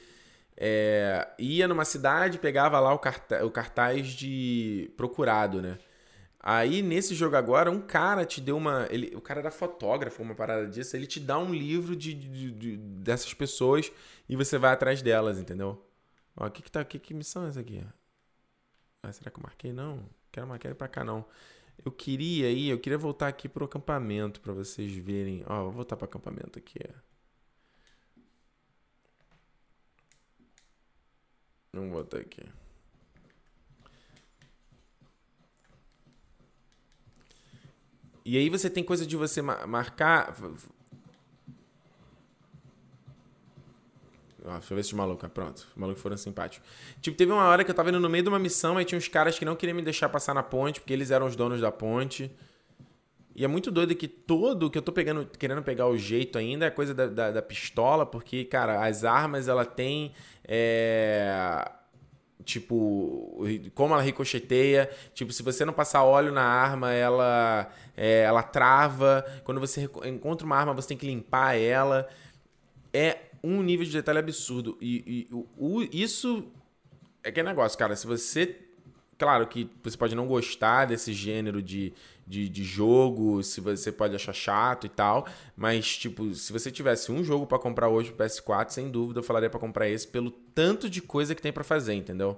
é, 0.57 1.27
ia 1.37 1.67
numa 1.67 1.85
cidade, 1.85 2.39
pegava 2.39 2.79
lá 2.79 2.93
o 2.93 2.99
cartaz, 2.99 3.43
o 3.43 3.51
cartaz 3.51 4.07
de 4.07 4.91
procurado, 4.95 5.61
né? 5.61 5.77
Aí, 6.47 6.83
nesse 6.83 7.15
jogo 7.15 7.35
agora, 7.35 7.71
um 7.71 7.81
cara 7.81 8.23
te 8.23 8.39
deu 8.39 8.55
uma. 8.55 8.87
Ele, 8.91 9.15
o 9.15 9.21
cara 9.21 9.39
era 9.39 9.49
fotógrafo, 9.49 10.21
uma 10.21 10.35
parada 10.35 10.67
disso. 10.67 10.95
Ele 10.95 11.07
te 11.07 11.19
dá 11.19 11.39
um 11.39 11.51
livro 11.51 11.95
de, 11.95 12.13
de, 12.13 12.51
de 12.51 12.77
dessas 12.77 13.33
pessoas 13.33 13.91
e 14.29 14.35
você 14.35 14.55
vai 14.59 14.71
atrás 14.71 15.01
delas, 15.01 15.39
entendeu? 15.39 15.83
Ó, 16.37 16.47
que 16.49 16.61
que, 16.61 16.71
tá, 16.71 16.85
que, 16.85 16.99
que 16.99 17.15
missão 17.15 17.45
é 17.45 17.49
essa 17.49 17.61
aqui? 17.61 17.83
Ah, 19.01 19.11
será 19.11 19.31
que 19.31 19.39
eu 19.39 19.43
marquei? 19.43 19.73
Não. 19.73 20.07
Quero 20.31 20.47
marcar 20.47 20.69
ele 20.69 20.75
pra 20.75 20.87
cá, 20.87 21.03
não. 21.03 21.25
Eu 21.83 21.91
queria 21.91 22.51
ir, 22.51 22.69
eu 22.69 22.79
queria 22.79 22.97
voltar 22.97 23.27
aqui 23.27 23.49
pro 23.49 23.65
acampamento 23.65 24.39
para 24.41 24.53
vocês 24.53 24.93
verem. 24.95 25.43
Ó, 25.47 25.63
vou 25.63 25.71
voltar 25.71 25.95
pro 25.97 26.05
acampamento 26.05 26.59
aqui. 26.59 26.79
Vamos 31.73 31.91
voltar 31.91 32.19
aqui. 32.19 32.43
E 38.25 38.39
aí 38.39 38.49
você 38.49 38.71
tem 38.71 38.83
coisa 38.83 39.05
de 39.05 39.15
você 39.15 39.39
marcar. 39.39 40.35
Ó, 44.43 44.51
deixa 44.53 44.73
eu 44.73 44.75
ver 44.75 44.83
se 44.83 44.89
os 44.89 44.93
malucos. 44.93 45.29
Pronto, 45.31 45.57
os 45.57 45.75
malucos 45.75 46.01
foram 46.01 46.17
simpáticos. 46.17 46.67
Tipo, 46.99 47.15
teve 47.15 47.31
uma 47.31 47.45
hora 47.45 47.63
que 47.63 47.69
eu 47.69 47.75
tava 47.75 47.89
indo 47.89 47.99
no 47.99 48.09
meio 48.09 48.23
de 48.23 48.29
uma 48.29 48.39
missão, 48.39 48.77
aí 48.77 48.85
tinha 48.85 48.97
uns 48.97 49.07
caras 49.07 49.37
que 49.37 49.45
não 49.45 49.55
queriam 49.55 49.75
me 49.75 49.83
deixar 49.83 50.09
passar 50.09 50.33
na 50.33 50.41
ponte, 50.41 50.79
porque 50.79 50.91
eles 50.91 51.11
eram 51.11 51.27
os 51.27 51.35
donos 51.35 51.61
da 51.61 51.71
ponte. 51.71 52.31
E 53.35 53.43
é 53.43 53.47
muito 53.47 53.69
doido 53.69 53.93
que 53.93 54.07
todo 54.07 54.71
que 54.71 54.77
eu 54.77 54.81
tô 54.81 54.91
pegando, 54.91 55.27
querendo 55.37 55.61
pegar 55.61 55.87
o 55.87 55.97
jeito 55.97 56.39
ainda 56.39 56.65
é 56.65 56.71
coisa 56.71 56.95
da, 56.95 57.05
da, 57.05 57.31
da 57.31 57.41
pistola, 57.43 58.07
porque, 58.07 58.43
cara, 58.45 58.83
as 58.87 59.03
armas 59.03 59.47
ela 59.47 59.65
tem. 59.65 60.13
É 60.43 61.74
tipo, 62.43 63.43
como 63.73 63.93
ela 63.93 64.03
ricocheteia, 64.03 64.89
tipo, 65.13 65.31
se 65.31 65.41
você 65.41 65.65
não 65.65 65.73
passar 65.73 66.03
óleo 66.03 66.31
na 66.31 66.43
arma, 66.43 66.91
ela 66.91 67.71
é, 67.95 68.23
ela 68.23 68.43
trava. 68.43 69.25
Quando 69.43 69.59
você 69.59 69.89
encontra 70.05 70.45
uma 70.45 70.55
arma, 70.55 70.73
você 70.73 70.89
tem 70.89 70.97
que 70.97 71.05
limpar 71.05 71.55
ela. 71.55 72.07
É 72.93 73.17
um 73.43 73.61
nível 73.61 73.85
de 73.85 73.91
detalhe 73.91 74.19
absurdo. 74.19 74.77
E, 74.81 75.27
e 75.31 75.33
o, 75.57 75.81
isso 75.91 76.51
é 77.23 77.31
que 77.31 77.39
é 77.39 77.43
negócio, 77.43 77.77
cara. 77.77 77.95
Se 77.95 78.05
você. 78.05 78.61
Claro 79.17 79.47
que 79.47 79.69
você 79.81 79.97
pode 79.97 80.13
não 80.13 80.27
gostar 80.27 80.85
desse 80.85 81.13
gênero 81.13 81.61
de, 81.61 81.93
de, 82.27 82.49
de 82.49 82.63
jogo, 82.63 83.41
se 83.43 83.61
você 83.61 83.89
pode 83.91 84.13
achar 84.13 84.33
chato 84.33 84.85
e 84.85 84.89
tal, 84.89 85.25
mas, 85.55 85.97
tipo, 85.97 86.33
se 86.33 86.51
você 86.51 86.69
tivesse 86.69 87.11
um 87.11 87.23
jogo 87.23 87.47
para 87.47 87.57
comprar 87.57 87.87
hoje 87.87 88.11
pro 88.11 88.25
PS4, 88.25 88.71
sem 88.71 88.91
dúvida 88.91 89.19
eu 89.19 89.23
falaria 89.23 89.49
para 89.49 89.59
comprar 89.59 89.87
esse 89.87 90.05
pelo 90.05 90.31
tanto 90.31 90.89
de 90.89 91.01
coisa 91.01 91.33
que 91.33 91.41
tem 91.41 91.53
para 91.53 91.63
fazer, 91.63 91.93
entendeu? 91.93 92.37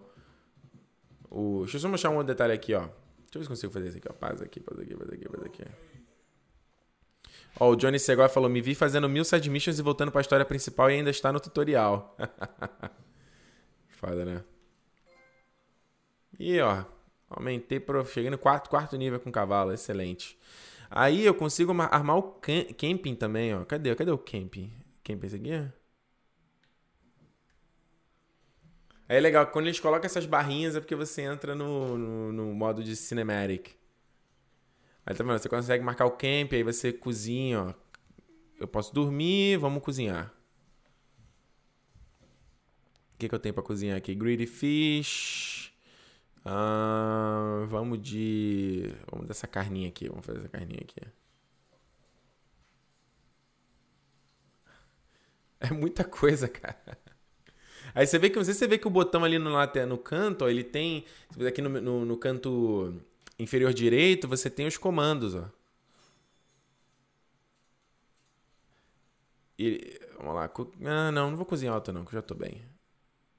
O... 1.31 1.61
Deixa 1.61 1.77
eu 1.77 1.81
só 1.81 1.89
mostrar 1.89 2.11
um 2.11 2.17
outro 2.17 2.27
detalhe 2.27 2.53
aqui, 2.53 2.75
ó. 2.75 2.81
Deixa 2.81 2.91
eu 3.35 3.39
ver 3.39 3.43
se 3.43 3.49
consigo 3.49 3.73
fazer 3.73 3.87
isso 3.87 3.97
aqui, 3.97 4.07
ó. 4.09 4.13
Paz 4.13 4.41
aqui, 4.41 4.59
paz 4.59 4.79
aqui, 4.79 4.95
paz 4.95 5.09
aqui, 5.09 5.29
paz 5.29 5.43
aqui. 5.45 5.63
Ó, 7.59 7.71
o 7.71 7.75
Johnny 7.75 7.99
Segoy 7.99 8.29
falou: 8.29 8.49
Me 8.49 8.61
vi 8.61 8.75
fazendo 8.75 9.09
mil 9.09 9.25
side 9.25 9.49
missions 9.49 9.79
e 9.79 9.81
voltando 9.81 10.11
pra 10.11 10.21
história 10.21 10.45
principal 10.45 10.91
e 10.91 10.95
ainda 10.95 11.09
está 11.09 11.31
no 11.33 11.39
tutorial. 11.39 12.15
Foda, 13.89 14.23
né? 14.23 14.43
E 16.39 16.59
ó, 16.59 16.85
aumentei 17.29 17.79
pro. 17.79 18.05
Cheguei 18.05 18.29
no 18.29 18.37
quarto, 18.37 18.69
quarto 18.69 18.95
nível 18.97 19.19
com 19.19 19.31
cavalo, 19.31 19.73
excelente. 19.73 20.37
Aí 20.89 21.25
eu 21.25 21.33
consigo 21.35 21.71
armar 21.81 22.17
o 22.17 22.23
camping 22.77 23.15
também, 23.15 23.53
ó. 23.53 23.65
Cadê? 23.65 23.93
Cadê 23.95 24.11
o 24.11 24.17
camping? 24.17 24.71
Camping 25.03 25.27
esse 25.27 25.35
aqui? 25.35 25.51
É 29.09 29.19
legal, 29.19 29.47
quando 29.47 29.67
eles 29.67 29.79
colocam 29.79 30.05
essas 30.05 30.25
barrinhas 30.25 30.75
é 30.75 30.79
porque 30.81 30.95
você 30.95 31.21
entra 31.21 31.55
no, 31.55 31.97
no, 31.97 32.33
no 32.33 32.53
modo 32.53 32.83
de 32.83 32.95
cinematic. 32.95 33.71
Aí 35.05 35.15
tá 35.15 35.23
vendo? 35.23 35.39
Você 35.39 35.47
consegue 35.47 35.83
marcar 35.83 36.05
o 36.05 36.11
camp, 36.11 36.51
aí 36.53 36.63
você 36.63 36.91
cozinha, 36.91 37.61
ó. 37.61 37.73
Eu 38.59 38.67
posso 38.67 38.93
dormir, 38.93 39.57
vamos 39.57 39.83
cozinhar. 39.83 40.33
O 43.13 43.17
que, 43.17 43.29
que 43.29 43.35
eu 43.35 43.39
tenho 43.39 43.53
pra 43.53 43.63
cozinhar 43.63 43.97
aqui? 43.97 44.13
Greedy 44.13 44.45
fish. 44.45 45.73
Vamos 47.69 48.01
de. 48.01 48.93
Vamos 49.11 49.27
dessa 49.27 49.47
carninha 49.47 49.89
aqui. 49.89 50.07
Vamos 50.07 50.25
fazer 50.25 50.39
essa 50.39 50.49
carninha 50.49 50.81
aqui. 50.81 51.01
É 55.59 55.71
muita 55.71 56.03
coisa, 56.03 56.47
cara. 56.47 56.77
Aí 57.95 58.05
você 58.05 58.19
vê 58.19 58.29
que 58.29 58.37
você, 58.37 58.67
vê 58.67 58.77
que 58.77 58.87
o 58.87 58.91
botão 58.91 59.23
ali 59.23 59.39
no, 59.39 59.49
no 59.87 59.97
canto, 59.97 60.45
ó, 60.45 60.49
ele 60.49 60.63
tem. 60.63 61.05
Aqui 61.47 61.61
no, 61.61 61.69
no, 61.81 62.05
no 62.05 62.17
canto 62.17 62.93
inferior 63.39 63.73
direito, 63.73 64.27
você 64.27 64.49
tem 64.49 64.67
os 64.67 64.77
comandos, 64.77 65.35
ó. 65.35 65.49
E, 69.57 69.99
vamos 70.17 70.35
lá. 70.35 70.51
Ah, 70.85 71.11
não, 71.11 71.31
não 71.31 71.37
vou 71.37 71.45
cozinhar 71.45 71.73
alta 71.73 71.91
não, 71.91 72.05
que 72.05 72.09
eu 72.09 72.19
já 72.19 72.21
tô 72.21 72.35
bem. 72.35 72.63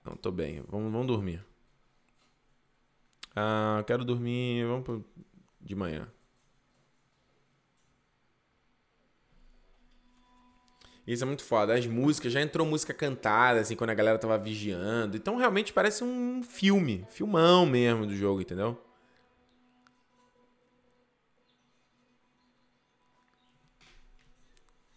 Não, 0.05 0.17
tô 0.17 0.31
bem. 0.33 0.63
Vamos, 0.69 0.93
vamos 0.93 1.07
dormir. 1.07 1.45
Ah, 3.35 3.83
quero 3.87 4.05
dormir. 4.05 4.65
Vamos 4.67 4.85
pro... 4.85 5.05
de 5.61 5.75
manhã. 5.75 6.09
Isso 11.07 11.25
é 11.25 11.27
muito 11.27 11.43
foda. 11.43 11.75
As 11.75 11.87
músicas, 11.87 12.33
já 12.33 12.41
entrou 12.43 12.67
música 12.67 12.93
cantada, 12.93 13.61
assim, 13.61 13.75
quando 13.75 13.91
a 13.91 13.95
galera 13.95 14.19
tava 14.19 14.37
vigiando. 14.39 15.17
Então 15.17 15.37
realmente 15.37 15.73
parece 15.73 16.05
um 16.05 16.43
filme. 16.43 17.07
Filmão 17.11 17.65
mesmo 17.65 18.07
do 18.07 18.15
jogo, 18.15 18.43
entendeu? 18.43 18.79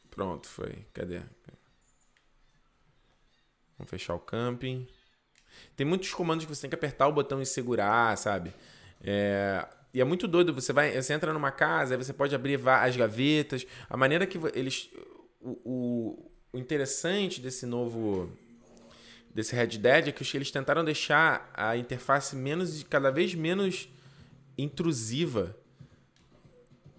Pronto, 0.09 0.47
foi. 0.47 0.85
Cadê? 0.93 1.21
Vamos 3.77 3.89
fechar 3.89 4.13
o 4.13 4.19
camping. 4.19 4.87
Tem 5.75 5.85
muitos 5.85 6.13
comandos 6.13 6.45
que 6.45 6.53
você 6.53 6.61
tem 6.61 6.69
que 6.69 6.75
apertar 6.75 7.07
o 7.07 7.13
botão 7.13 7.41
e 7.41 7.45
segurar, 7.45 8.17
sabe? 8.17 8.53
É... 9.03 9.67
E 9.93 9.99
é 9.99 10.03
muito 10.03 10.27
doido. 10.27 10.53
Você 10.53 10.71
vai, 10.71 11.01
você 11.01 11.13
entra 11.13 11.33
numa 11.33 11.51
casa, 11.51 11.95
aí 11.95 11.97
você 11.97 12.13
pode 12.13 12.33
abrir 12.33 12.59
as 12.65 12.95
gavetas. 12.95 13.65
A 13.89 13.97
maneira 13.97 14.25
que 14.25 14.39
eles, 14.53 14.89
o, 15.41 16.29
o, 16.53 16.57
interessante 16.57 17.41
desse 17.41 17.65
novo 17.65 18.31
desse 19.33 19.55
Red 19.55 19.77
Dead 19.77 20.09
é 20.09 20.11
que 20.11 20.37
eles 20.37 20.51
tentaram 20.51 20.83
deixar 20.83 21.49
a 21.53 21.77
interface 21.77 22.35
menos 22.35 22.83
cada 22.83 23.09
vez 23.09 23.33
menos 23.33 23.89
intrusiva 24.57 25.55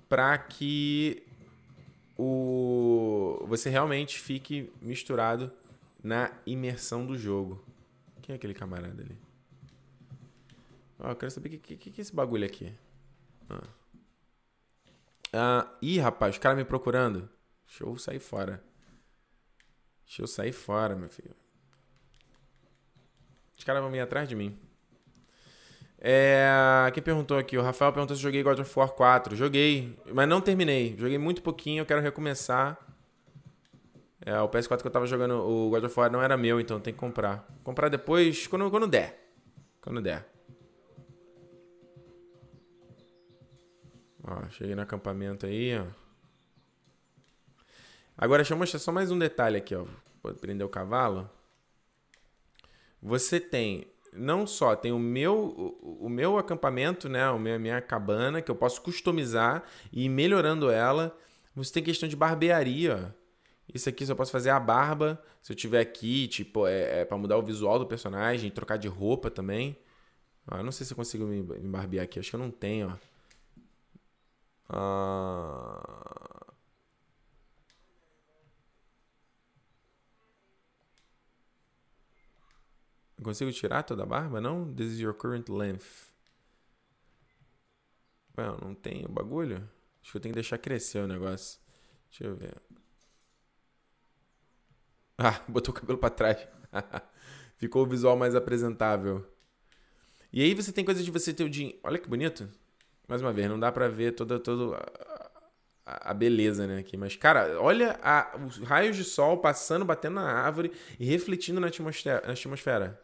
para 0.09 0.37
que 0.39 1.23
o 2.19 3.45
você 3.47 3.69
realmente 3.71 4.19
fique 4.19 4.71
misturado 4.81 5.53
na 6.03 6.33
imersão 6.47 7.07
do 7.07 7.17
jogo. 7.17 7.63
Quem 8.23 8.33
é 8.33 8.37
aquele 8.37 8.55
camarada 8.55 9.03
ali? 9.03 9.19
Ó, 10.99 11.09
oh, 11.09 11.11
eu 11.11 11.17
quero 11.17 11.31
saber 11.31 11.49
o 11.49 11.59
que, 11.59 11.77
que, 11.77 11.91
que, 11.91 12.01
é 12.01 12.03
esse 12.03 12.15
bagulho 12.15 12.47
aqui. 12.47 12.73
Ah. 13.51 13.69
Ah, 15.33 15.77
ih, 15.83 15.99
rapaz, 15.99 16.37
os 16.37 16.39
caras 16.39 16.57
me 16.57 16.65
procurando. 16.65 17.29
Deixa 17.67 17.85
eu 17.85 17.97
sair 17.99 18.21
fora. 18.21 18.63
Deixa 20.07 20.23
eu 20.23 20.27
sair 20.27 20.53
fora, 20.53 20.95
meu 20.95 21.09
filho. 21.09 21.35
Os 23.59 23.65
caras 23.65 23.83
vão 23.83 23.91
vir 23.91 24.01
atrás 24.01 24.29
de 24.29 24.37
mim. 24.37 24.59
É, 25.99 26.91
quem 26.93 27.03
perguntou 27.03 27.39
aqui? 27.39 27.57
O 27.57 27.63
Rafael 27.63 27.93
perguntou 27.93 28.17
se 28.17 28.23
joguei 28.23 28.43
God 28.43 28.59
of 28.59 28.79
War 28.79 28.91
4. 28.91 29.35
Joguei, 29.35 29.99
mas 30.13 30.29
não 30.29 30.41
terminei. 30.41 30.97
Joguei 30.99 31.19
muito 31.19 31.43
pouquinho, 31.43 31.81
eu 31.81 31.87
quero 31.87 32.01
recomeçar. 32.01 32.79
É, 34.25 34.41
o 34.41 34.49
PS4 34.49 34.81
que 34.81 34.87
eu 34.87 34.91
tava 34.91 35.07
jogando, 35.07 35.35
o 35.35 35.69
God 35.71 35.85
of 35.85 35.99
War 35.99 36.11
não 36.11 36.23
era 36.23 36.37
meu, 36.37 36.61
então 36.61 36.81
tem 36.81 36.93
que 36.93 36.99
comprar. 36.99 37.47
Comprar 37.65 37.89
depois, 37.89 38.47
quando, 38.47 38.71
quando 38.71 38.87
der. 38.87 39.19
Quando 39.81 40.01
der. 40.01 40.25
Ó, 44.23 44.49
cheguei 44.51 44.77
no 44.77 44.83
acampamento 44.83 45.47
aí, 45.47 45.77
ó. 45.77 45.87
Agora, 48.17 48.43
deixa 48.43 48.55
eu 48.55 48.59
mostrar 48.59 48.79
só 48.79 48.93
mais 48.93 49.11
um 49.11 49.19
detalhe 49.19 49.57
aqui, 49.57 49.75
ó. 49.75 49.85
Vou 50.23 50.33
prender 50.35 50.65
o 50.65 50.71
cavalo. 50.71 51.29
Você 53.03 53.41
tem 53.41 53.89
não 54.13 54.47
só 54.47 54.77
tem 54.77 54.93
o 54.93 54.99
meu 54.99 55.35
o, 55.83 56.07
o 56.07 56.09
meu 56.09 56.39
acampamento, 56.39 57.09
né, 57.09 57.25
a 57.25 57.59
minha 57.59 57.81
cabana 57.81 58.43
que 58.43 58.51
eu 58.51 58.55
posso 58.55 58.83
customizar 58.83 59.65
e 59.91 60.05
ir 60.05 60.09
melhorando 60.09 60.71
ela. 60.71 61.17
Você 61.57 61.73
tem 61.73 61.83
questão 61.83 62.09
de 62.09 62.15
barbearia. 62.15 63.13
Isso 63.75 63.89
aqui 63.89 64.05
só 64.07 64.15
posso 64.15 64.31
fazer 64.33 64.51
a 64.51 64.61
barba 64.61 65.23
se 65.41 65.53
eu 65.53 65.57
tiver 65.57 65.81
aqui, 65.81 66.29
tipo, 66.29 66.67
é, 66.67 67.01
é 67.01 67.05
para 67.05 67.17
mudar 67.17 67.39
o 67.39 67.43
visual 67.43 67.79
do 67.79 67.87
personagem, 67.87 68.51
trocar 68.51 68.77
de 68.77 68.89
roupa 68.89 69.31
também. 69.31 69.79
Ah, 70.47 70.63
não 70.63 70.73
sei 70.73 70.87
se 70.87 70.93
eu 70.93 70.97
consigo 70.97 71.25
me, 71.25 71.43
me 71.43 71.69
barbear 71.69 72.05
aqui, 72.05 72.19
acho 72.19 72.31
que 72.31 72.37
eu 72.37 72.41
não 72.41 72.51
tenho, 72.51 72.89
ó. 72.89 73.13
Ah... 74.69 76.13
Consigo 83.23 83.53
tirar 83.53 83.83
toda 83.85 84.03
a 84.03 84.07
barba? 84.07 84.41
Não? 84.41 84.73
This 84.75 84.93
is 84.95 85.01
your 85.01 85.15
current 85.15 85.49
length. 85.49 86.11
Well, 88.37 88.59
não 88.61 88.75
tem 88.75 89.05
o 89.05 89.09
bagulho? 89.09 89.69
Acho 90.03 90.13
que 90.13 90.17
eu 90.17 90.21
tenho 90.21 90.33
que 90.33 90.41
deixar 90.41 90.59
crescer 90.59 90.99
o 90.99 91.07
negócio. 91.07 91.61
Deixa 92.11 92.25
eu 92.25 92.35
ver. 92.35 92.61
Ah, 95.25 95.41
botou 95.47 95.73
o 95.73 95.77
cabelo 95.79 95.99
para 95.99 96.11
trás. 96.11 96.49
Ficou 97.57 97.85
o 97.85 97.87
visual 97.87 98.17
mais 98.17 98.35
apresentável. 98.35 99.25
E 100.33 100.43
aí 100.43 100.53
você 100.55 100.73
tem 100.73 100.85
coisa 100.85 101.03
de 101.03 101.11
você 101.11 101.33
ter 101.33 101.45
o 101.45 101.51
dinheiro. 101.51 101.79
Olha 101.85 101.99
que 101.99 102.09
bonito. 102.09 102.49
Mais 103.07 103.23
uma 103.23 103.33
vez, 103.33 103.49
não 103.49 103.61
dá 103.61 103.71
pra 103.71 103.89
ver 103.89 104.13
toda, 104.13 104.41
toda 104.41 104.77
a, 105.87 106.11
a 106.11 106.15
beleza, 106.15 106.67
né? 106.67 106.79
Aqui. 106.79 106.97
Mas, 106.97 107.15
cara, 107.15 107.61
olha 107.61 108.01
a, 108.03 108.37
os 108.37 108.59
raios 108.59 108.97
de 108.97 109.05
sol 109.05 109.39
passando, 109.39 109.85
batendo 109.85 110.15
na 110.15 110.23
árvore 110.23 110.73
e 110.99 111.05
refletindo 111.05 111.61
na 111.61 111.69
atmosfera. 111.69 112.27
Na 112.27 112.33
atmosfera. 112.33 113.01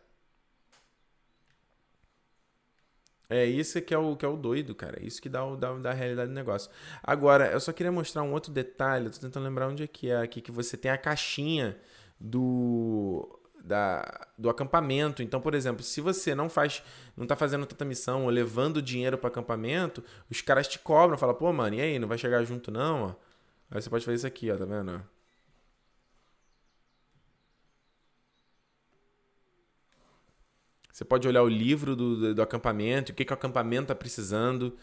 É 3.30 3.44
isso 3.44 3.80
que 3.82 3.92
é 3.92 3.98
o 3.98 4.16
que 4.16 4.24
é 4.24 4.28
o 4.28 4.36
doido, 4.36 4.74
cara. 4.74 4.98
É 5.00 5.04
isso 5.06 5.20
que 5.20 5.28
dá, 5.28 5.44
o, 5.44 5.54
dá, 5.54 5.72
dá 5.74 5.90
a 5.90 5.94
realidade 5.94 6.30
do 6.30 6.34
negócio. 6.34 6.70
Agora, 7.02 7.52
eu 7.52 7.60
só 7.60 7.72
queria 7.72 7.92
mostrar 7.92 8.22
um 8.22 8.32
outro 8.32 8.50
detalhe. 8.50 9.06
Eu 9.06 9.12
tô 9.12 9.20
tentando 9.20 9.44
lembrar 9.44 9.68
onde 9.68 9.82
é 9.82 9.86
que 9.86 10.10
é 10.10 10.16
aqui, 10.16 10.40
que 10.40 10.50
você 10.50 10.76
tem 10.76 10.90
a 10.90 10.96
caixinha 10.96 11.78
do 12.20 13.38
da, 13.68 14.26
do 14.36 14.48
acampamento. 14.48 15.22
Então, 15.22 15.40
por 15.40 15.54
exemplo, 15.54 15.82
se 15.82 16.00
você 16.00 16.34
não 16.34 16.48
faz, 16.48 16.82
não 17.16 17.26
tá 17.26 17.36
fazendo 17.36 17.66
tanta 17.66 17.84
missão 17.84 18.24
ou 18.24 18.30
levando 18.30 18.80
dinheiro 18.82 19.18
para 19.18 19.28
acampamento, 19.28 20.02
os 20.30 20.40
caras 20.40 20.66
te 20.68 20.78
cobram, 20.78 21.18
fala, 21.18 21.34
pô, 21.34 21.52
mano, 21.52 21.76
e 21.76 21.80
aí, 21.80 21.98
não 21.98 22.08
vai 22.08 22.18
chegar 22.18 22.42
junto 22.44 22.70
não? 22.70 23.02
Ó. 23.02 23.14
Aí 23.70 23.82
você 23.82 23.90
pode 23.90 24.04
fazer 24.04 24.16
isso 24.16 24.26
aqui, 24.26 24.50
ó, 24.50 24.56
tá 24.56 24.64
vendo? 24.64 25.02
Você 30.92 31.04
pode 31.04 31.28
olhar 31.28 31.42
o 31.42 31.48
livro 31.48 31.94
do, 31.94 32.16
do, 32.16 32.34
do 32.34 32.42
acampamento, 32.42 33.12
o 33.12 33.14
que, 33.14 33.24
que 33.24 33.32
o 33.32 33.34
acampamento 33.34 33.82
está 33.84 33.94
precisando. 33.94 34.76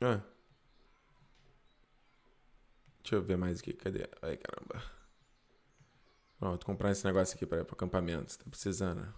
Ah. 0.00 0.20
Deixa 3.08 3.16
eu 3.16 3.22
ver 3.22 3.38
mais 3.38 3.60
aqui. 3.60 3.72
Cadê? 3.72 4.06
Ai, 4.20 4.36
caramba. 4.36 4.84
Pronto, 6.38 6.66
comprar 6.66 6.90
esse 6.90 7.06
negócio 7.06 7.34
aqui 7.34 7.46
para 7.46 7.62
acampamento. 7.62 8.36
Tá 8.36 8.44
precisando. 8.50 9.14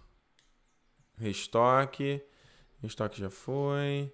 Restoque. 1.17 2.23
Restoque 2.81 3.19
já 3.19 3.29
foi. 3.29 4.09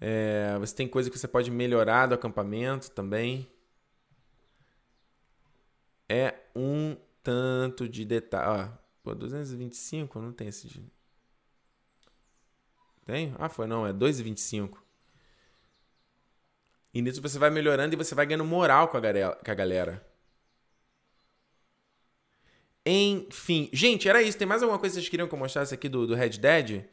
É, 0.00 0.56
você 0.60 0.72
tem 0.76 0.86
coisa 0.86 1.10
que 1.10 1.18
você 1.18 1.26
pode 1.26 1.50
melhorar 1.50 2.06
do 2.06 2.14
acampamento 2.14 2.92
também. 2.92 3.50
É 6.08 6.36
um 6.54 6.96
tanto 7.24 7.88
de 7.88 8.04
detalhe. 8.04 8.70
Pô, 9.02 9.16
225, 9.16 10.20
não 10.20 10.32
tem 10.32 10.46
esse. 10.46 10.68
De... 10.68 10.80
Tem? 13.04 13.34
Ah, 13.36 13.48
foi 13.48 13.66
não, 13.66 13.84
é 13.84 13.92
2,25. 13.92 14.81
E 16.94 17.00
nisso 17.02 17.22
você 17.22 17.38
vai 17.38 17.50
melhorando 17.50 17.94
e 17.94 17.96
você 17.96 18.14
vai 18.14 18.26
ganhando 18.26 18.44
moral 18.44 18.88
com 18.88 18.96
a 18.96 19.54
galera. 19.54 20.02
Enfim. 22.84 23.68
Gente, 23.72 24.08
era 24.08 24.22
isso. 24.22 24.36
Tem 24.38 24.46
mais 24.46 24.62
alguma 24.62 24.78
coisa 24.78 24.94
que 24.94 25.00
vocês 25.00 25.08
queriam 25.08 25.28
que 25.28 25.34
eu 25.34 25.38
mostrasse 25.38 25.74
aqui 25.74 25.88
do, 25.88 26.06
do 26.06 26.14
Red 26.14 26.30
Dead? 26.30 26.84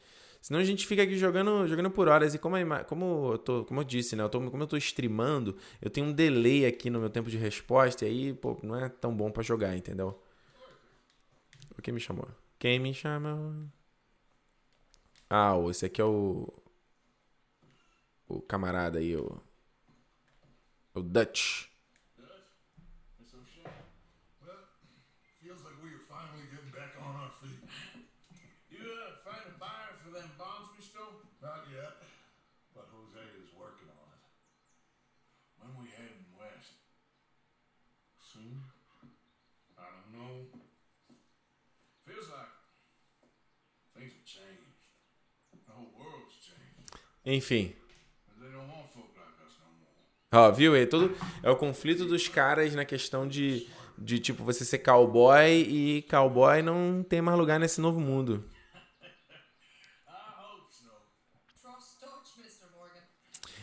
Senão 0.42 0.60
a 0.60 0.64
gente 0.64 0.88
fica 0.88 1.04
aqui 1.04 1.18
jogando, 1.18 1.68
jogando 1.68 1.90
por 1.92 2.08
horas. 2.08 2.34
E 2.34 2.40
como, 2.40 2.56
a, 2.56 2.84
como, 2.84 3.34
eu 3.34 3.38
tô, 3.38 3.66
como 3.66 3.82
eu 3.82 3.84
disse, 3.84 4.16
né? 4.16 4.24
Eu 4.24 4.30
tô, 4.30 4.40
como 4.50 4.64
eu 4.64 4.68
tô 4.68 4.78
streamando, 4.78 5.58
eu 5.82 5.90
tenho 5.90 6.08
um 6.08 6.14
delay 6.14 6.66
aqui 6.66 6.90
no 6.90 7.00
meu 7.00 7.10
tempo 7.10 7.30
de 7.30 7.38
resposta. 7.38 8.06
E 8.06 8.10
aí, 8.10 8.34
pô, 8.34 8.58
não 8.64 8.76
é 8.76 8.90
tão 8.90 9.16
bom 9.16 9.32
para 9.32 9.44
jogar, 9.44 9.76
entendeu? 9.76 10.20
O 11.78 11.82
que 11.82 11.92
me 11.92 12.00
chamou? 12.00 12.28
Quem 12.60 12.80
me 12.80 12.94
chama? 12.94 13.72
Ah, 15.30 15.56
esse 15.70 15.86
aqui 15.86 16.02
é 16.02 16.06
o. 16.06 16.48
O 18.30 18.42
camarada 18.42 19.00
aí, 19.00 19.16
o. 19.16 19.42
Of 20.96 21.06
oh, 21.06 21.10
Dutch. 21.14 21.70
Feels 25.40 25.66
like 25.66 25.78
we 25.82 25.90
are 25.94 26.06
finally 26.06 26.46
getting 26.50 26.70
back 26.70 26.94
on 27.02 27.14
our 27.16 27.34
feet. 27.42 27.62
Uh, 28.70 29.18
find 29.26 29.46
a 29.50 29.56
buyer 29.58 29.94
for 29.98 30.14
them 30.14 30.30
bonds 30.38 30.70
we 30.74 30.82
stole? 30.84 31.26
Not 31.42 31.66
yet, 31.74 32.02
but 32.74 32.86
Jose 32.90 33.22
is 33.38 33.50
working 33.58 33.90
on 33.90 34.08
it. 34.14 34.24
When 35.58 35.72
we 35.78 35.90
heading 35.94 36.26
west? 36.38 36.78
Soon? 38.22 38.62
I 39.78 39.90
don't 39.90 40.10
know. 40.14 40.36
Feels 42.06 42.30
like 42.30 42.54
things 43.98 44.14
have 44.14 44.28
changed. 44.28 44.86
The 45.66 45.74
whole 45.74 45.94
world's 45.98 46.38
changed. 46.38 46.94
Enfim, 47.26 47.79
Ó, 50.32 50.52
viu? 50.52 50.76
É, 50.76 50.86
todo, 50.86 51.16
é 51.42 51.50
o 51.50 51.56
conflito 51.56 52.06
dos 52.06 52.28
caras 52.28 52.76
na 52.76 52.86
questão 52.86 53.28
de, 53.28 53.68
de, 53.98 54.20
tipo, 54.20 54.44
você 54.44 54.64
ser 54.64 54.80
cowboy 54.80 55.50
e 55.50 56.04
cowboy 56.04 56.62
não 56.62 57.04
tem 57.08 57.22
mais 57.22 57.38
lugar 57.38 57.60
nesse 57.60 57.82
novo 57.82 58.00
mundo. 58.00 58.44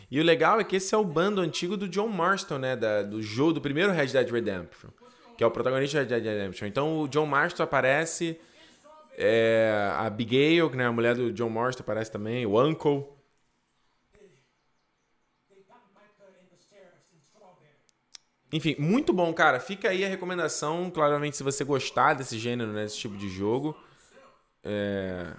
E 0.09 0.19
o 0.19 0.23
legal 0.23 0.59
é 0.59 0.63
que 0.63 0.77
esse 0.77 0.95
é 0.95 0.97
o 0.97 1.03
bando 1.03 1.41
antigo 1.41 1.75
do 1.75 1.87
John 1.87 2.07
Marston, 2.07 2.57
né? 2.57 2.75
Da, 2.75 3.03
do 3.03 3.21
jogo, 3.21 3.53
do 3.53 3.61
primeiro 3.61 3.91
Red 3.91 4.07
Dead 4.07 4.29
Redemption. 4.29 4.89
Que 5.37 5.43
é 5.43 5.47
o 5.47 5.51
protagonista 5.51 6.05
de 6.05 6.13
Red 6.13 6.21
Dead 6.21 6.33
Redemption. 6.33 6.65
Então 6.67 7.01
o 7.01 7.07
John 7.07 7.25
Marston 7.25 7.63
aparece. 7.63 8.39
É, 9.17 9.91
a 9.95 10.05
Abigail, 10.05 10.69
né? 10.69 10.85
A 10.85 10.91
mulher 10.91 11.15
do 11.15 11.33
John 11.33 11.49
Marston 11.49 11.83
aparece 11.83 12.11
também. 12.11 12.45
O 12.45 12.61
Uncle. 12.61 13.16
Enfim, 18.51 18.75
muito 18.79 19.11
bom, 19.11 19.33
cara. 19.33 19.59
Fica 19.59 19.89
aí 19.89 20.05
a 20.05 20.07
recomendação. 20.07 20.89
Claramente, 20.89 21.35
se 21.35 21.43
você 21.43 21.63
gostar 21.63 22.13
desse 22.13 22.37
gênero, 22.39 22.71
né, 22.71 22.83
desse 22.83 22.97
tipo 22.97 23.17
de 23.17 23.29
jogo. 23.29 23.75
É... 24.63 25.33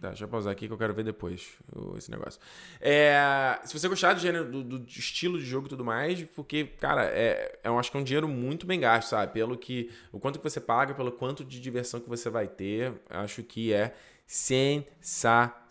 Tá, 0.00 0.08
deixa 0.08 0.24
eu 0.24 0.28
pausar 0.28 0.52
aqui 0.52 0.66
que 0.66 0.72
eu 0.72 0.76
quero 0.76 0.92
ver 0.92 1.04
depois 1.04 1.56
esse 1.96 2.10
negócio. 2.10 2.38
É... 2.80 3.58
Se 3.64 3.78
você 3.78 3.88
gostar 3.88 4.12
do 4.12 4.20
gênero, 4.20 4.44
do, 4.44 4.62
do, 4.62 4.84
estilo 4.86 5.38
de 5.38 5.46
jogo 5.46 5.66
e 5.66 5.70
tudo 5.70 5.84
mais, 5.84 6.22
porque, 6.34 6.64
cara, 6.64 7.04
é, 7.06 7.58
eu 7.64 7.78
acho 7.78 7.90
que 7.90 7.96
é 7.96 8.00
um 8.00 8.04
dinheiro 8.04 8.28
muito 8.28 8.66
bem 8.66 8.78
gasto, 8.80 9.08
sabe? 9.08 9.32
Pelo 9.32 9.56
que. 9.56 9.90
O 10.12 10.20
quanto 10.20 10.38
que 10.38 10.44
você 10.44 10.60
paga, 10.60 10.94
pelo 10.94 11.12
quanto 11.12 11.42
de 11.44 11.58
diversão 11.58 12.00
que 12.00 12.08
você 12.08 12.28
vai 12.28 12.46
ter. 12.46 12.92
Acho 13.08 13.42
que 13.42 13.72
é 13.72 13.94
sensacional 14.26 15.64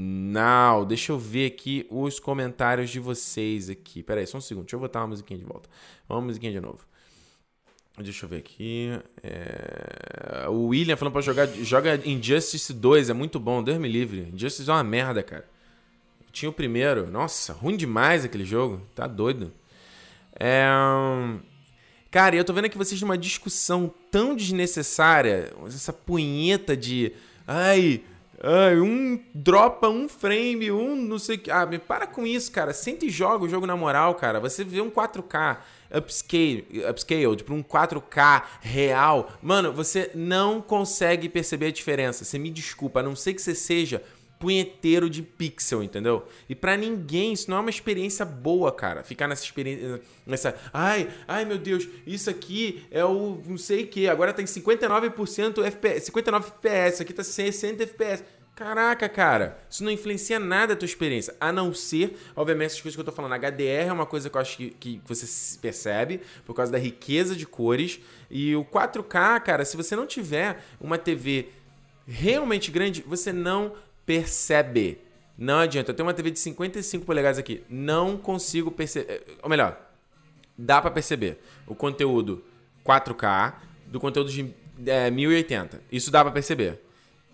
Now, 0.00 0.84
deixa 0.84 1.10
eu 1.10 1.18
ver 1.18 1.46
aqui 1.46 1.84
os 1.90 2.20
comentários 2.20 2.88
de 2.88 3.00
vocês 3.00 3.68
aqui. 3.68 4.00
Pera 4.00 4.20
aí, 4.20 4.28
só 4.28 4.38
um 4.38 4.40
segundo. 4.40 4.62
Deixa 4.62 4.76
eu 4.76 4.80
botar 4.80 5.00
uma 5.00 5.08
musiquinha 5.08 5.40
de 5.40 5.44
volta. 5.44 5.68
Uma 6.08 6.20
musiquinha 6.20 6.52
de 6.52 6.60
novo. 6.60 6.86
Deixa 7.98 8.24
eu 8.24 8.30
ver 8.30 8.36
aqui. 8.36 8.90
É... 9.24 10.48
O 10.50 10.66
William 10.66 10.96
falando 10.96 11.14
pra 11.14 11.20
jogar. 11.20 11.48
Joga 11.48 12.00
Injustice 12.08 12.72
2, 12.72 13.10
é 13.10 13.12
muito 13.12 13.40
bom. 13.40 13.60
Deus 13.60 13.76
me 13.76 13.88
livre. 13.88 14.30
Injustice 14.32 14.70
é 14.70 14.72
uma 14.72 14.84
merda, 14.84 15.20
cara. 15.20 15.48
Eu 16.20 16.30
tinha 16.30 16.48
o 16.48 16.52
primeiro. 16.52 17.10
Nossa, 17.10 17.52
ruim 17.52 17.76
demais 17.76 18.24
aquele 18.24 18.44
jogo. 18.44 18.80
Tá 18.94 19.08
doido. 19.08 19.52
É... 20.38 20.64
Cara, 22.08 22.36
eu 22.36 22.44
tô 22.44 22.52
vendo 22.52 22.66
aqui 22.66 22.78
vocês 22.78 23.02
numa 23.02 23.18
discussão 23.18 23.92
tão 24.12 24.36
desnecessária. 24.36 25.52
Essa 25.66 25.92
punheta 25.92 26.76
de. 26.76 27.12
Ai, 27.44 28.04
Um 28.44 29.20
dropa 29.34 29.88
um 29.88 30.08
frame, 30.08 30.70
um 30.70 30.94
não 30.94 31.18
sei 31.18 31.36
o 31.36 31.38
que. 31.38 31.50
Ah, 31.50 31.68
para 31.86 32.06
com 32.06 32.26
isso, 32.26 32.52
cara. 32.52 32.72
Sente 32.72 33.06
e 33.06 33.10
joga 33.10 33.44
o 33.44 33.48
jogo 33.48 33.66
na 33.66 33.76
moral, 33.76 34.14
cara. 34.14 34.38
Você 34.38 34.62
vê 34.62 34.80
um 34.80 34.90
4K 34.90 35.58
upscale, 35.96 36.66
upscaled 36.88 37.42
para 37.42 37.54
um 37.54 37.62
4K 37.62 38.42
real. 38.60 39.32
Mano, 39.42 39.72
você 39.72 40.10
não 40.14 40.60
consegue 40.60 41.28
perceber 41.28 41.66
a 41.66 41.72
diferença. 41.72 42.24
Você 42.24 42.38
me 42.38 42.50
desculpa, 42.50 43.00
a 43.00 43.02
não 43.02 43.16
ser 43.16 43.34
que 43.34 43.42
você 43.42 43.54
seja 43.54 44.02
punheteiro 44.38 45.10
de 45.10 45.22
pixel, 45.22 45.82
entendeu? 45.82 46.26
E 46.48 46.54
para 46.54 46.76
ninguém 46.76 47.32
isso 47.32 47.50
não 47.50 47.58
é 47.58 47.60
uma 47.60 47.70
experiência 47.70 48.24
boa, 48.24 48.70
cara. 48.70 49.02
Ficar 49.02 49.26
nessa 49.26 49.44
experiência, 49.44 50.00
nessa, 50.26 50.54
ai, 50.72 51.08
ai 51.26 51.44
meu 51.44 51.58
Deus, 51.58 51.88
isso 52.06 52.30
aqui 52.30 52.84
é 52.90 53.04
o 53.04 53.40
não 53.46 53.58
sei 53.58 53.84
o 53.84 53.86
que, 53.88 54.08
agora 54.08 54.32
tem 54.32 54.44
59% 54.44 55.64
FPS, 55.64 56.06
59 56.06 56.46
FPS, 56.48 57.02
aqui 57.02 57.12
tá 57.12 57.24
60 57.24 57.82
FPS. 57.82 58.24
Caraca, 58.54 59.08
cara, 59.08 59.56
isso 59.70 59.84
não 59.84 59.90
influencia 59.90 60.40
nada 60.40 60.72
a 60.72 60.76
tua 60.76 60.84
experiência, 60.84 61.32
a 61.40 61.52
não 61.52 61.72
ser, 61.72 62.18
obviamente, 62.34 62.70
essas 62.70 62.80
coisas 62.80 62.96
que 62.96 63.00
eu 63.00 63.04
tô 63.04 63.12
falando. 63.12 63.32
HDR 63.34 63.86
é 63.86 63.92
uma 63.92 64.04
coisa 64.04 64.28
que 64.28 64.36
eu 64.36 64.40
acho 64.40 64.56
que, 64.56 64.70
que 64.70 65.00
você 65.06 65.58
percebe 65.60 66.20
por 66.44 66.54
causa 66.54 66.72
da 66.72 66.78
riqueza 66.78 67.36
de 67.36 67.46
cores. 67.46 68.00
E 68.28 68.56
o 68.56 68.64
4K, 68.64 69.40
cara, 69.42 69.64
se 69.64 69.76
você 69.76 69.94
não 69.94 70.08
tiver 70.08 70.60
uma 70.80 70.98
TV 70.98 71.50
realmente 72.04 72.72
grande, 72.72 73.00
você 73.06 73.32
não 73.32 73.74
percebe. 74.08 75.02
Não 75.36 75.58
adianta. 75.58 75.90
Eu 75.90 75.94
tenho 75.94 76.06
uma 76.06 76.14
TV 76.14 76.30
de 76.30 76.38
55 76.38 77.04
polegadas 77.04 77.36
aqui. 77.36 77.62
Não 77.68 78.16
consigo 78.16 78.70
perceber. 78.70 79.12
Eh, 79.12 79.22
ou 79.42 79.50
melhor, 79.50 79.78
dá 80.56 80.80
para 80.80 80.90
perceber 80.90 81.38
o 81.66 81.74
conteúdo 81.74 82.42
4K 82.82 83.54
do 83.86 84.00
conteúdo 84.00 84.32
de 84.32 84.50
é, 84.86 85.10
1080. 85.10 85.82
Isso 85.92 86.10
dá 86.10 86.24
para 86.24 86.32
perceber. 86.32 86.80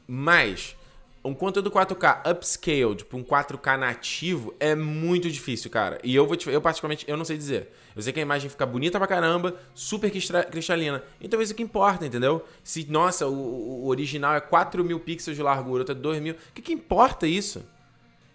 Mas 0.06 0.76
um 1.24 1.34
conteúdo 1.34 1.70
4K 1.70 2.30
upscaled 2.30 3.04
para 3.06 3.18
um 3.18 3.24
4K 3.24 3.78
nativo 3.78 4.54
é 4.60 4.74
muito 4.74 5.30
difícil, 5.30 5.70
cara. 5.70 5.98
E 6.04 6.14
eu 6.14 6.26
vou 6.26 6.37
te, 6.37 6.50
eu 6.50 6.60
particularmente 6.60 7.04
eu 7.08 7.16
não 7.16 7.24
sei 7.24 7.38
dizer. 7.38 7.72
Eu 7.96 8.02
sei 8.02 8.12
que 8.12 8.20
a 8.20 8.22
imagem 8.22 8.50
fica 8.50 8.66
bonita 8.66 8.98
pra 8.98 9.06
caramba, 9.06 9.56
super 9.74 10.10
cristalina. 10.10 11.02
Então 11.20 11.40
é 11.40 11.42
isso 11.42 11.54
que 11.54 11.62
importa, 11.62 12.04
entendeu? 12.04 12.44
Se, 12.62 12.84
nossa, 12.90 13.26
o, 13.26 13.84
o 13.84 13.87
original 13.87 14.34
é 14.34 14.40
4 14.40 14.84
mil 14.84 15.00
pixels 15.00 15.37
de 15.37 15.42
largura, 15.42 15.80
outro 15.80 15.94
é 15.94 15.98
2 15.98 16.20
mil. 16.20 16.34
O 16.34 16.52
que, 16.52 16.60
que 16.60 16.72
importa 16.72 17.26
isso? 17.26 17.64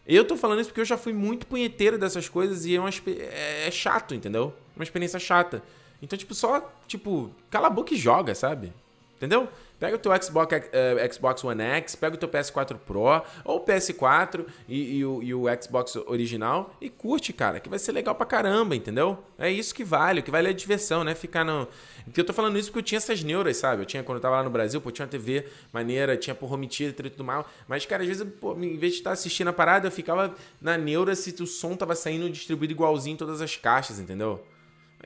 Eu 0.07 0.25
tô 0.25 0.35
falando 0.35 0.61
isso 0.61 0.69
porque 0.69 0.81
eu 0.81 0.85
já 0.85 0.97
fui 0.97 1.13
muito 1.13 1.45
punheteiro 1.45 1.95
dessas 1.95 2.27
coisas 2.27 2.65
e 2.65 2.75
é, 2.75 2.79
uma, 2.79 2.89
é, 2.89 3.67
é 3.67 3.71
chato, 3.71 4.15
entendeu? 4.15 4.51
Uma 4.75 4.83
experiência 4.83 5.19
chata. 5.19 5.61
Então, 6.01 6.17
tipo, 6.17 6.33
só, 6.33 6.73
tipo, 6.87 7.29
cala 7.51 7.67
a 7.67 7.69
boca 7.69 7.93
e 7.93 7.97
joga, 7.97 8.33
sabe? 8.33 8.73
Entendeu? 9.19 9.49
Pega 9.77 9.97
o 9.97 9.99
teu 9.99 10.13
Xbox, 10.23 10.55
uh, 10.55 11.13
Xbox 11.13 11.43
One 11.43 11.61
X, 11.61 11.93
pega 11.93 12.15
o 12.15 12.17
teu 12.17 12.29
PS4 12.29 12.77
Pro 12.77 13.21
ou 13.43 13.65
PS4 13.65 14.45
e, 14.65 14.99
e, 14.99 15.05
o, 15.05 15.21
e, 15.21 15.33
o, 15.33 15.43
Xbox 15.61 15.97
original 16.07 16.73
e 16.79 16.89
curte, 16.89 17.33
cara, 17.33 17.59
que 17.59 17.67
vai 17.67 17.77
ser 17.77 17.91
legal 17.91 18.15
pra 18.15 18.25
caramba, 18.25 18.77
entendeu? 18.77 19.21
É 19.37 19.51
isso 19.51 19.75
que 19.75 19.83
vale, 19.83 20.21
o 20.21 20.23
que 20.23 20.31
vale 20.31 20.47
é 20.47 20.51
a 20.51 20.53
diversão, 20.53 21.03
né? 21.03 21.13
Ficar 21.15 21.43
no. 21.43 21.67
Porque 22.05 22.21
eu 22.21 22.23
tô 22.23 22.31
falando 22.31 22.57
isso 22.57 22.69
porque 22.69 22.79
eu 22.79 22.83
tinha 22.83 22.97
essas 22.97 23.21
neuras, 23.21 23.57
sabe? 23.57 23.81
Eu 23.81 23.85
tinha, 23.85 24.03
quando 24.03 24.19
eu 24.19 24.21
tava 24.21 24.37
lá 24.37 24.43
no 24.43 24.49
Brasil, 24.49 24.79
pô, 24.79 24.89
tinha 24.89 25.05
uma 25.05 25.11
TV 25.11 25.45
maneira, 25.73 26.15
tinha 26.15 26.33
por 26.33 26.51
home 26.51 26.67
theater 26.69 27.07
e 27.07 27.09
tudo 27.09 27.25
mal. 27.25 27.45
Mas, 27.67 27.85
cara, 27.85 28.03
às 28.03 28.07
vezes, 28.07 28.25
pô, 28.39 28.53
em 28.53 28.77
vez 28.77 28.93
de 28.93 28.99
estar 28.99 29.11
assistindo 29.11 29.49
a 29.49 29.53
parada, 29.53 29.87
eu 29.87 29.91
ficava 29.91 30.33
na 30.61 30.77
neura 30.77 31.13
se 31.13 31.35
o 31.43 31.45
som 31.45 31.75
tava 31.75 31.93
saindo 31.93 32.29
distribuído 32.29 32.71
igualzinho 32.71 33.15
em 33.15 33.17
todas 33.17 33.41
as 33.41 33.57
caixas, 33.57 33.99
entendeu? 33.99 34.41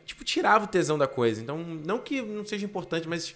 Tipo, 0.05 0.23
tirava 0.23 0.65
o 0.65 0.67
tesão 0.67 0.97
da 0.97 1.07
coisa. 1.07 1.41
Então, 1.41 1.57
não 1.57 1.99
que 1.99 2.21
não 2.21 2.45
seja 2.45 2.65
importante, 2.65 3.07
mas 3.07 3.35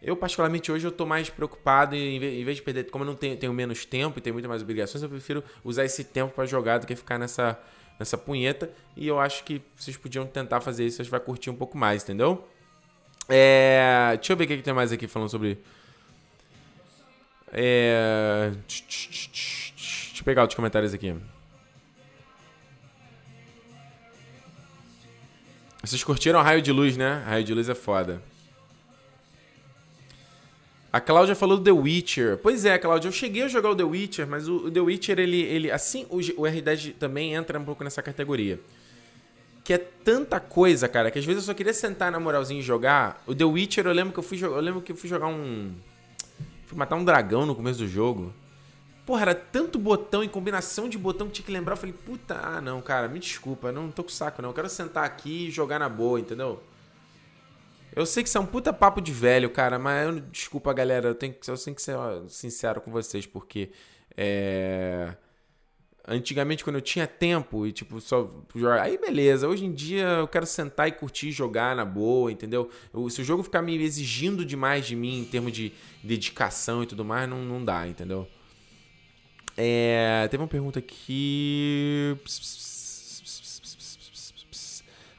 eu, 0.00 0.16
particularmente, 0.16 0.70
hoje 0.70 0.86
eu 0.86 0.92
tô 0.92 1.04
mais 1.04 1.28
preocupado 1.28 1.96
e 1.96 2.40
em 2.40 2.44
vez 2.44 2.56
de 2.56 2.62
perder, 2.62 2.88
como 2.90 3.02
eu 3.02 3.06
não 3.06 3.16
tenho, 3.16 3.36
tenho 3.36 3.52
menos 3.52 3.84
tempo 3.84 4.18
e 4.18 4.22
tenho 4.22 4.34
muito 4.34 4.48
mais 4.48 4.62
obrigações, 4.62 5.02
eu 5.02 5.08
prefiro 5.08 5.42
usar 5.64 5.84
esse 5.84 6.04
tempo 6.04 6.32
para 6.32 6.46
jogar 6.46 6.78
do 6.78 6.86
que 6.86 6.94
ficar 6.94 7.18
nessa, 7.18 7.58
nessa 7.98 8.16
punheta. 8.16 8.70
E 8.96 9.08
eu 9.08 9.18
acho 9.18 9.42
que 9.42 9.60
vocês 9.76 9.96
podiam 9.96 10.24
tentar 10.24 10.60
fazer 10.60 10.86
isso, 10.86 10.98
vocês 10.98 11.08
vão 11.08 11.18
curtir 11.18 11.50
um 11.50 11.56
pouco 11.56 11.76
mais, 11.76 12.04
entendeu? 12.04 12.46
É, 13.28 14.12
deixa 14.16 14.32
eu 14.32 14.36
ver 14.36 14.44
o 14.44 14.46
que, 14.46 14.56
que 14.58 14.62
tem 14.62 14.72
mais 14.72 14.92
aqui 14.92 15.08
falando 15.08 15.30
sobre. 15.30 15.58
É, 17.52 18.52
deixa 18.68 20.20
eu 20.20 20.24
pegar 20.24 20.42
outros 20.42 20.54
comentários 20.54 20.94
aqui. 20.94 21.14
Vocês 25.82 26.04
curtiram 26.04 26.40
Raio 26.42 26.62
de 26.62 26.70
Luz, 26.70 26.96
né? 26.96 27.22
Raio 27.26 27.44
de 27.44 27.52
Luz 27.52 27.68
é 27.68 27.74
foda. 27.74 28.22
A 30.90 31.00
Cláudia 31.00 31.34
falou 31.34 31.58
do 31.58 31.64
The 31.64 31.70
Witcher. 31.70 32.38
Pois 32.38 32.64
é, 32.64 32.78
Cláudia, 32.78 33.08
eu 33.08 33.12
cheguei 33.12 33.42
a 33.42 33.48
jogar 33.48 33.70
o 33.70 33.76
The 33.76 33.84
Witcher, 33.84 34.26
mas 34.26 34.48
o, 34.48 34.70
The 34.70 34.80
Witcher, 34.80 35.18
ele, 35.18 35.42
ele 35.42 35.70
assim, 35.70 36.06
o, 36.08 36.16
o 36.16 36.44
R10 36.44 36.94
também 36.94 37.34
entra 37.34 37.58
um 37.58 37.64
pouco 37.64 37.84
nessa 37.84 38.02
categoria. 38.02 38.58
Que 39.62 39.74
é 39.74 39.78
tanta 39.78 40.40
coisa, 40.40 40.88
cara, 40.88 41.10
que 41.10 41.18
às 41.18 41.24
vezes 41.26 41.42
eu 41.42 41.46
só 41.46 41.54
queria 41.54 41.74
sentar 41.74 42.10
na 42.10 42.18
moralzinha 42.18 42.60
e 42.60 42.62
jogar. 42.62 43.22
O 43.26 43.34
The 43.34 43.44
Witcher, 43.44 43.86
eu 43.86 43.92
lembro 43.92 44.14
que 44.14 44.18
eu 44.18 44.22
fui, 44.22 44.42
eu 44.42 44.60
lembro 44.60 44.80
que 44.80 44.92
eu 44.92 44.96
fui 44.96 45.08
jogar 45.08 45.26
um... 45.26 45.74
Fui 46.66 46.76
matar 46.76 46.96
um 46.96 47.04
dragão 47.04 47.44
no 47.44 47.54
começo 47.54 47.78
do 47.80 47.88
jogo. 47.88 48.32
Porra, 49.04 49.22
era 49.22 49.34
tanto 49.34 49.78
botão 49.78 50.24
e 50.24 50.28
combinação 50.28 50.88
de 50.88 50.96
botão 50.96 51.26
que 51.26 51.34
tinha 51.34 51.46
que 51.46 51.52
lembrar. 51.52 51.74
Eu 51.74 51.78
falei, 51.78 51.94
puta, 51.94 52.38
ah 52.42 52.60
não, 52.62 52.80
cara, 52.80 53.08
me 53.08 53.18
desculpa, 53.18 53.72
não 53.72 53.90
tô 53.90 54.04
com 54.04 54.10
saco 54.10 54.40
não. 54.40 54.50
Eu 54.50 54.54
quero 54.54 54.68
sentar 54.70 55.04
aqui 55.04 55.48
e 55.48 55.50
jogar 55.50 55.78
na 55.78 55.88
boa, 55.88 56.18
entendeu? 56.18 56.62
Eu 57.94 58.06
sei 58.06 58.22
que 58.22 58.28
isso 58.28 58.38
é 58.38 58.40
um 58.40 58.46
puta 58.46 58.72
papo 58.72 59.00
de 59.00 59.12
velho, 59.12 59.50
cara, 59.50 59.78
mas 59.78 60.06
eu, 60.06 60.20
desculpa, 60.20 60.72
galera, 60.72 61.08
eu 61.08 61.14
tenho, 61.14 61.34
eu 61.46 61.56
tenho 61.56 61.74
que 61.74 61.82
ser 61.82 61.96
sincero 62.28 62.80
com 62.80 62.90
vocês, 62.90 63.26
porque 63.26 63.70
é... 64.16 65.14
Antigamente, 66.10 66.64
quando 66.64 66.76
eu 66.76 66.82
tinha 66.82 67.06
tempo 67.06 67.66
e, 67.66 67.72
tipo, 67.72 68.00
só 68.00 68.30
jogar. 68.54 68.80
Aí, 68.80 68.96
beleza. 68.96 69.46
Hoje 69.46 69.66
em 69.66 69.72
dia, 69.72 70.04
eu 70.04 70.26
quero 70.26 70.46
sentar 70.46 70.88
e 70.88 70.92
curtir 70.92 71.30
jogar 71.30 71.76
na 71.76 71.84
boa, 71.84 72.32
entendeu? 72.32 72.70
Eu, 72.94 73.10
se 73.10 73.20
o 73.20 73.24
jogo 73.24 73.42
ficar 73.42 73.60
me 73.60 73.76
exigindo 73.76 74.42
demais 74.42 74.86
de 74.86 74.96
mim 74.96 75.20
em 75.20 75.24
termos 75.26 75.52
de 75.52 75.70
dedicação 76.02 76.82
e 76.82 76.86
tudo 76.86 77.04
mais, 77.04 77.28
não, 77.28 77.44
não 77.44 77.62
dá, 77.62 77.86
entendeu? 77.86 78.26
É, 79.54 80.26
teve 80.30 80.42
uma 80.42 80.48
pergunta 80.48 80.78
aqui. 80.78 82.16
Pss, 82.24 82.40
pss, 82.40 82.77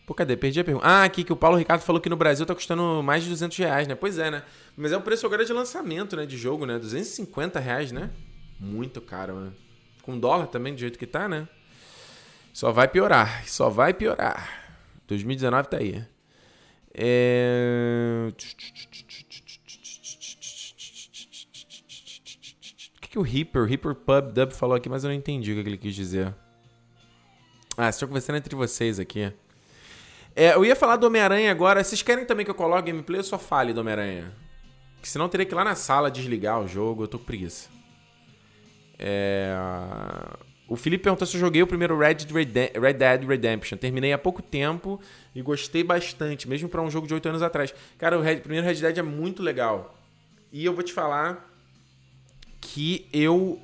Pô, 0.09 0.15
cadê? 0.15 0.35
Perdi 0.35 0.59
a 0.59 0.63
pergunta. 0.63 0.87
Ah, 0.87 1.03
aqui 1.03 1.23
que 1.23 1.31
o 1.31 1.35
Paulo 1.35 1.55
Ricardo 1.55 1.81
falou 1.81 2.01
que 2.01 2.09
no 2.09 2.17
Brasil 2.17 2.43
tá 2.43 2.55
custando 2.55 3.03
mais 3.03 3.21
de 3.21 3.29
200 3.29 3.55
reais, 3.59 3.87
né? 3.87 3.93
Pois 3.93 4.17
é, 4.17 4.31
né? 4.31 4.41
Mas 4.75 4.91
é 4.91 4.97
o 4.97 5.01
preço 5.01 5.23
agora 5.23 5.45
de 5.45 5.53
lançamento, 5.53 6.15
né? 6.15 6.25
De 6.25 6.35
jogo, 6.35 6.65
né? 6.65 6.79
250 6.79 7.59
reais, 7.59 7.91
né? 7.91 8.09
Muito 8.59 9.01
caro, 9.01 9.39
né? 9.39 9.51
Com 10.01 10.17
dólar 10.17 10.47
também, 10.47 10.73
do 10.73 10.79
jeito 10.79 10.97
que 10.97 11.05
tá, 11.05 11.29
né? 11.29 11.47
Só 12.51 12.71
vai 12.71 12.87
piorar. 12.87 13.47
Só 13.47 13.69
vai 13.69 13.93
piorar. 13.93 14.49
2019 15.07 15.69
tá 15.69 15.77
aí. 15.77 16.03
É... 16.91 18.29
O 18.29 18.33
que, 22.99 23.09
que 23.09 23.19
o 23.19 23.21
Reaper, 23.21 23.63
Reaper 23.65 23.93
Pub 23.93 24.33
Dub 24.33 24.53
falou 24.53 24.75
aqui, 24.75 24.89
mas 24.89 25.03
eu 25.03 25.09
não 25.09 25.15
entendi 25.15 25.51
o 25.51 25.63
que 25.63 25.69
ele 25.69 25.77
quis 25.77 25.93
dizer. 25.93 26.33
Ah, 27.77 27.89
estou 27.89 28.07
conversando 28.07 28.37
entre 28.37 28.55
vocês 28.55 28.99
aqui. 28.99 29.31
É, 30.35 30.53
eu 30.53 30.63
ia 30.63 30.75
falar 30.75 30.95
do 30.95 31.07
Homem-Aranha 31.07 31.51
agora. 31.51 31.83
Vocês 31.83 32.01
querem 32.01 32.25
também 32.25 32.45
que 32.45 32.51
eu 32.51 32.55
coloque 32.55 32.91
gameplay 32.91 33.19
ou 33.19 33.23
só 33.23 33.37
fale 33.37 33.73
do 33.73 33.81
Homem-Aranha? 33.81 34.31
Porque 34.95 35.09
senão 35.09 35.25
eu 35.25 35.29
teria 35.29 35.45
que 35.45 35.53
ir 35.53 35.55
lá 35.55 35.63
na 35.63 35.75
sala 35.75 36.11
desligar 36.11 36.59
o 36.59 36.67
jogo. 36.67 37.03
Eu 37.03 37.07
tô 37.07 37.17
com 37.17 37.25
preguiça. 37.25 37.69
É... 38.97 39.55
O 40.67 40.75
Felipe 40.75 41.03
perguntou 41.03 41.25
se 41.25 41.35
eu 41.35 41.41
joguei 41.41 41.63
o 41.63 41.67
primeiro 41.67 41.97
Red 41.97 42.15
Dead 42.15 43.27
Redemption. 43.27 43.77
Terminei 43.77 44.13
há 44.13 44.17
pouco 44.19 44.41
tempo 44.41 45.01
e 45.33 45.41
gostei 45.41 45.83
bastante, 45.83 46.47
mesmo 46.47 46.69
para 46.69 46.81
um 46.81 46.91
jogo 46.91 47.07
de 47.07 47.13
8 47.13 47.29
anos 47.29 47.41
atrás. 47.41 47.73
Cara, 47.97 48.19
o 48.19 48.21
Red, 48.21 48.37
primeiro 48.37 48.67
Red 48.67 48.75
Dead 48.75 48.97
é 48.99 49.01
muito 49.01 49.41
legal. 49.41 49.97
E 50.51 50.63
eu 50.63 50.73
vou 50.73 50.83
te 50.83 50.93
falar 50.93 51.49
que 52.61 53.07
eu 53.11 53.59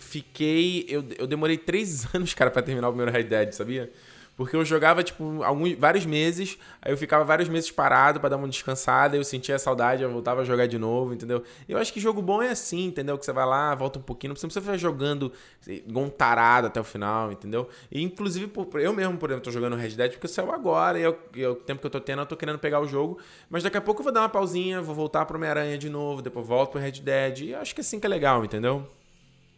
fiquei. 0.00 0.84
Eu, 0.88 1.04
eu 1.16 1.26
demorei 1.28 1.56
3 1.56 2.12
anos, 2.16 2.34
cara, 2.34 2.50
para 2.50 2.62
terminar 2.62 2.88
o 2.88 2.92
primeiro 2.92 3.12
Red 3.12 3.24
Dead, 3.24 3.52
sabia? 3.52 3.92
Porque 4.38 4.54
eu 4.54 4.64
jogava, 4.64 5.02
tipo, 5.02 5.42
alguns, 5.42 5.72
vários 5.72 6.06
meses, 6.06 6.56
aí 6.80 6.92
eu 6.92 6.96
ficava 6.96 7.24
vários 7.24 7.48
meses 7.48 7.72
parado 7.72 8.20
para 8.20 8.28
dar 8.28 8.36
uma 8.36 8.46
descansada, 8.46 9.16
eu 9.16 9.24
sentia 9.24 9.58
saudade, 9.58 10.04
eu 10.04 10.10
voltava 10.12 10.42
a 10.42 10.44
jogar 10.44 10.66
de 10.68 10.78
novo, 10.78 11.12
entendeu? 11.12 11.42
Eu 11.68 11.76
acho 11.76 11.92
que 11.92 11.98
jogo 11.98 12.22
bom 12.22 12.40
é 12.40 12.50
assim, 12.50 12.84
entendeu? 12.84 13.18
Que 13.18 13.24
você 13.24 13.32
vai 13.32 13.44
lá, 13.44 13.74
volta 13.74 13.98
um 13.98 14.02
pouquinho, 14.02 14.28
não 14.28 14.34
precisa 14.36 14.60
ficar 14.60 14.76
jogando 14.76 15.32
igual 15.66 16.04
um 16.04 16.08
tarado 16.08 16.68
até 16.68 16.80
o 16.80 16.84
final, 16.84 17.32
entendeu? 17.32 17.68
E, 17.90 18.00
inclusive, 18.00 18.48
eu 18.74 18.92
mesmo, 18.92 19.18
por 19.18 19.28
exemplo, 19.28 19.44
tô 19.44 19.50
jogando 19.50 19.74
Red 19.74 19.96
Dead 19.96 20.12
porque 20.12 20.28
saiu 20.28 20.52
agora, 20.52 21.00
e 21.00 21.02
é 21.02 21.48
o 21.48 21.56
tempo 21.56 21.80
que 21.80 21.86
eu 21.88 21.90
tô 21.90 22.00
tendo, 22.00 22.22
eu 22.22 22.26
tô 22.26 22.36
querendo 22.36 22.60
pegar 22.60 22.78
o 22.78 22.86
jogo, 22.86 23.18
mas 23.50 23.64
daqui 23.64 23.76
a 23.76 23.80
pouco 23.80 24.02
eu 24.02 24.04
vou 24.04 24.12
dar 24.12 24.20
uma 24.20 24.28
pausinha, 24.28 24.80
vou 24.80 24.94
voltar 24.94 25.26
pro 25.26 25.36
Homem-Aranha 25.36 25.76
de 25.76 25.90
novo, 25.90 26.22
depois 26.22 26.46
volto 26.46 26.70
pro 26.70 26.80
Red 26.80 27.00
Dead, 27.00 27.40
e 27.40 27.54
acho 27.56 27.74
que 27.74 27.80
é 27.80 27.82
assim 27.82 27.98
que 27.98 28.06
é 28.06 28.08
legal, 28.08 28.44
entendeu? 28.44 28.86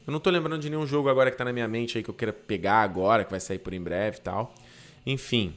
Eu 0.07 0.13
não 0.13 0.21
tô 0.21 0.31
lembrando 0.31 0.63
de 0.63 0.71
nenhum 0.71 0.87
jogo 0.87 1.11
agora 1.11 1.31
que 1.31 1.37
tá 1.37 1.45
na 1.45 1.53
minha 1.53 1.69
mente 1.69 1.99
aí 1.99 2.03
que 2.03 2.09
eu 2.09 2.15
queira 2.15 2.33
pegar 2.33 2.81
agora, 2.81 3.25
que 3.27 3.31
vai 3.31 3.41
sair 3.41 3.59
por 3.59 3.75
em 3.75 3.83
breve 3.83 4.17
e 4.17 4.21
tal. 4.23 4.55
Enfim. 5.07 5.55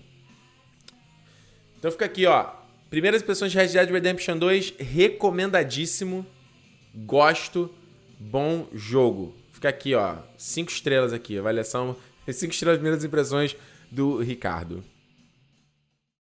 Então 1.77 1.91
fica 1.91 2.05
aqui, 2.05 2.25
ó. 2.25 2.51
Primeiras 2.89 3.21
impressões 3.21 3.51
de 3.51 3.57
Red 3.57 3.67
Dead 3.67 3.89
Redemption 3.89 4.37
2, 4.37 4.75
recomendadíssimo. 4.79 6.25
Gosto 6.93 7.73
bom 8.19 8.67
jogo. 8.73 9.35
Fica 9.51 9.69
aqui, 9.69 9.95
ó. 9.95 10.17
Cinco 10.37 10.71
estrelas 10.71 11.11
aqui. 11.11 11.37
Avaliação. 11.37 11.95
Cinco 12.31 12.53
estrelas, 12.53 12.77
primeiras 12.77 13.03
impressões 13.03 13.55
do 13.91 14.21
Ricardo. 14.21 14.83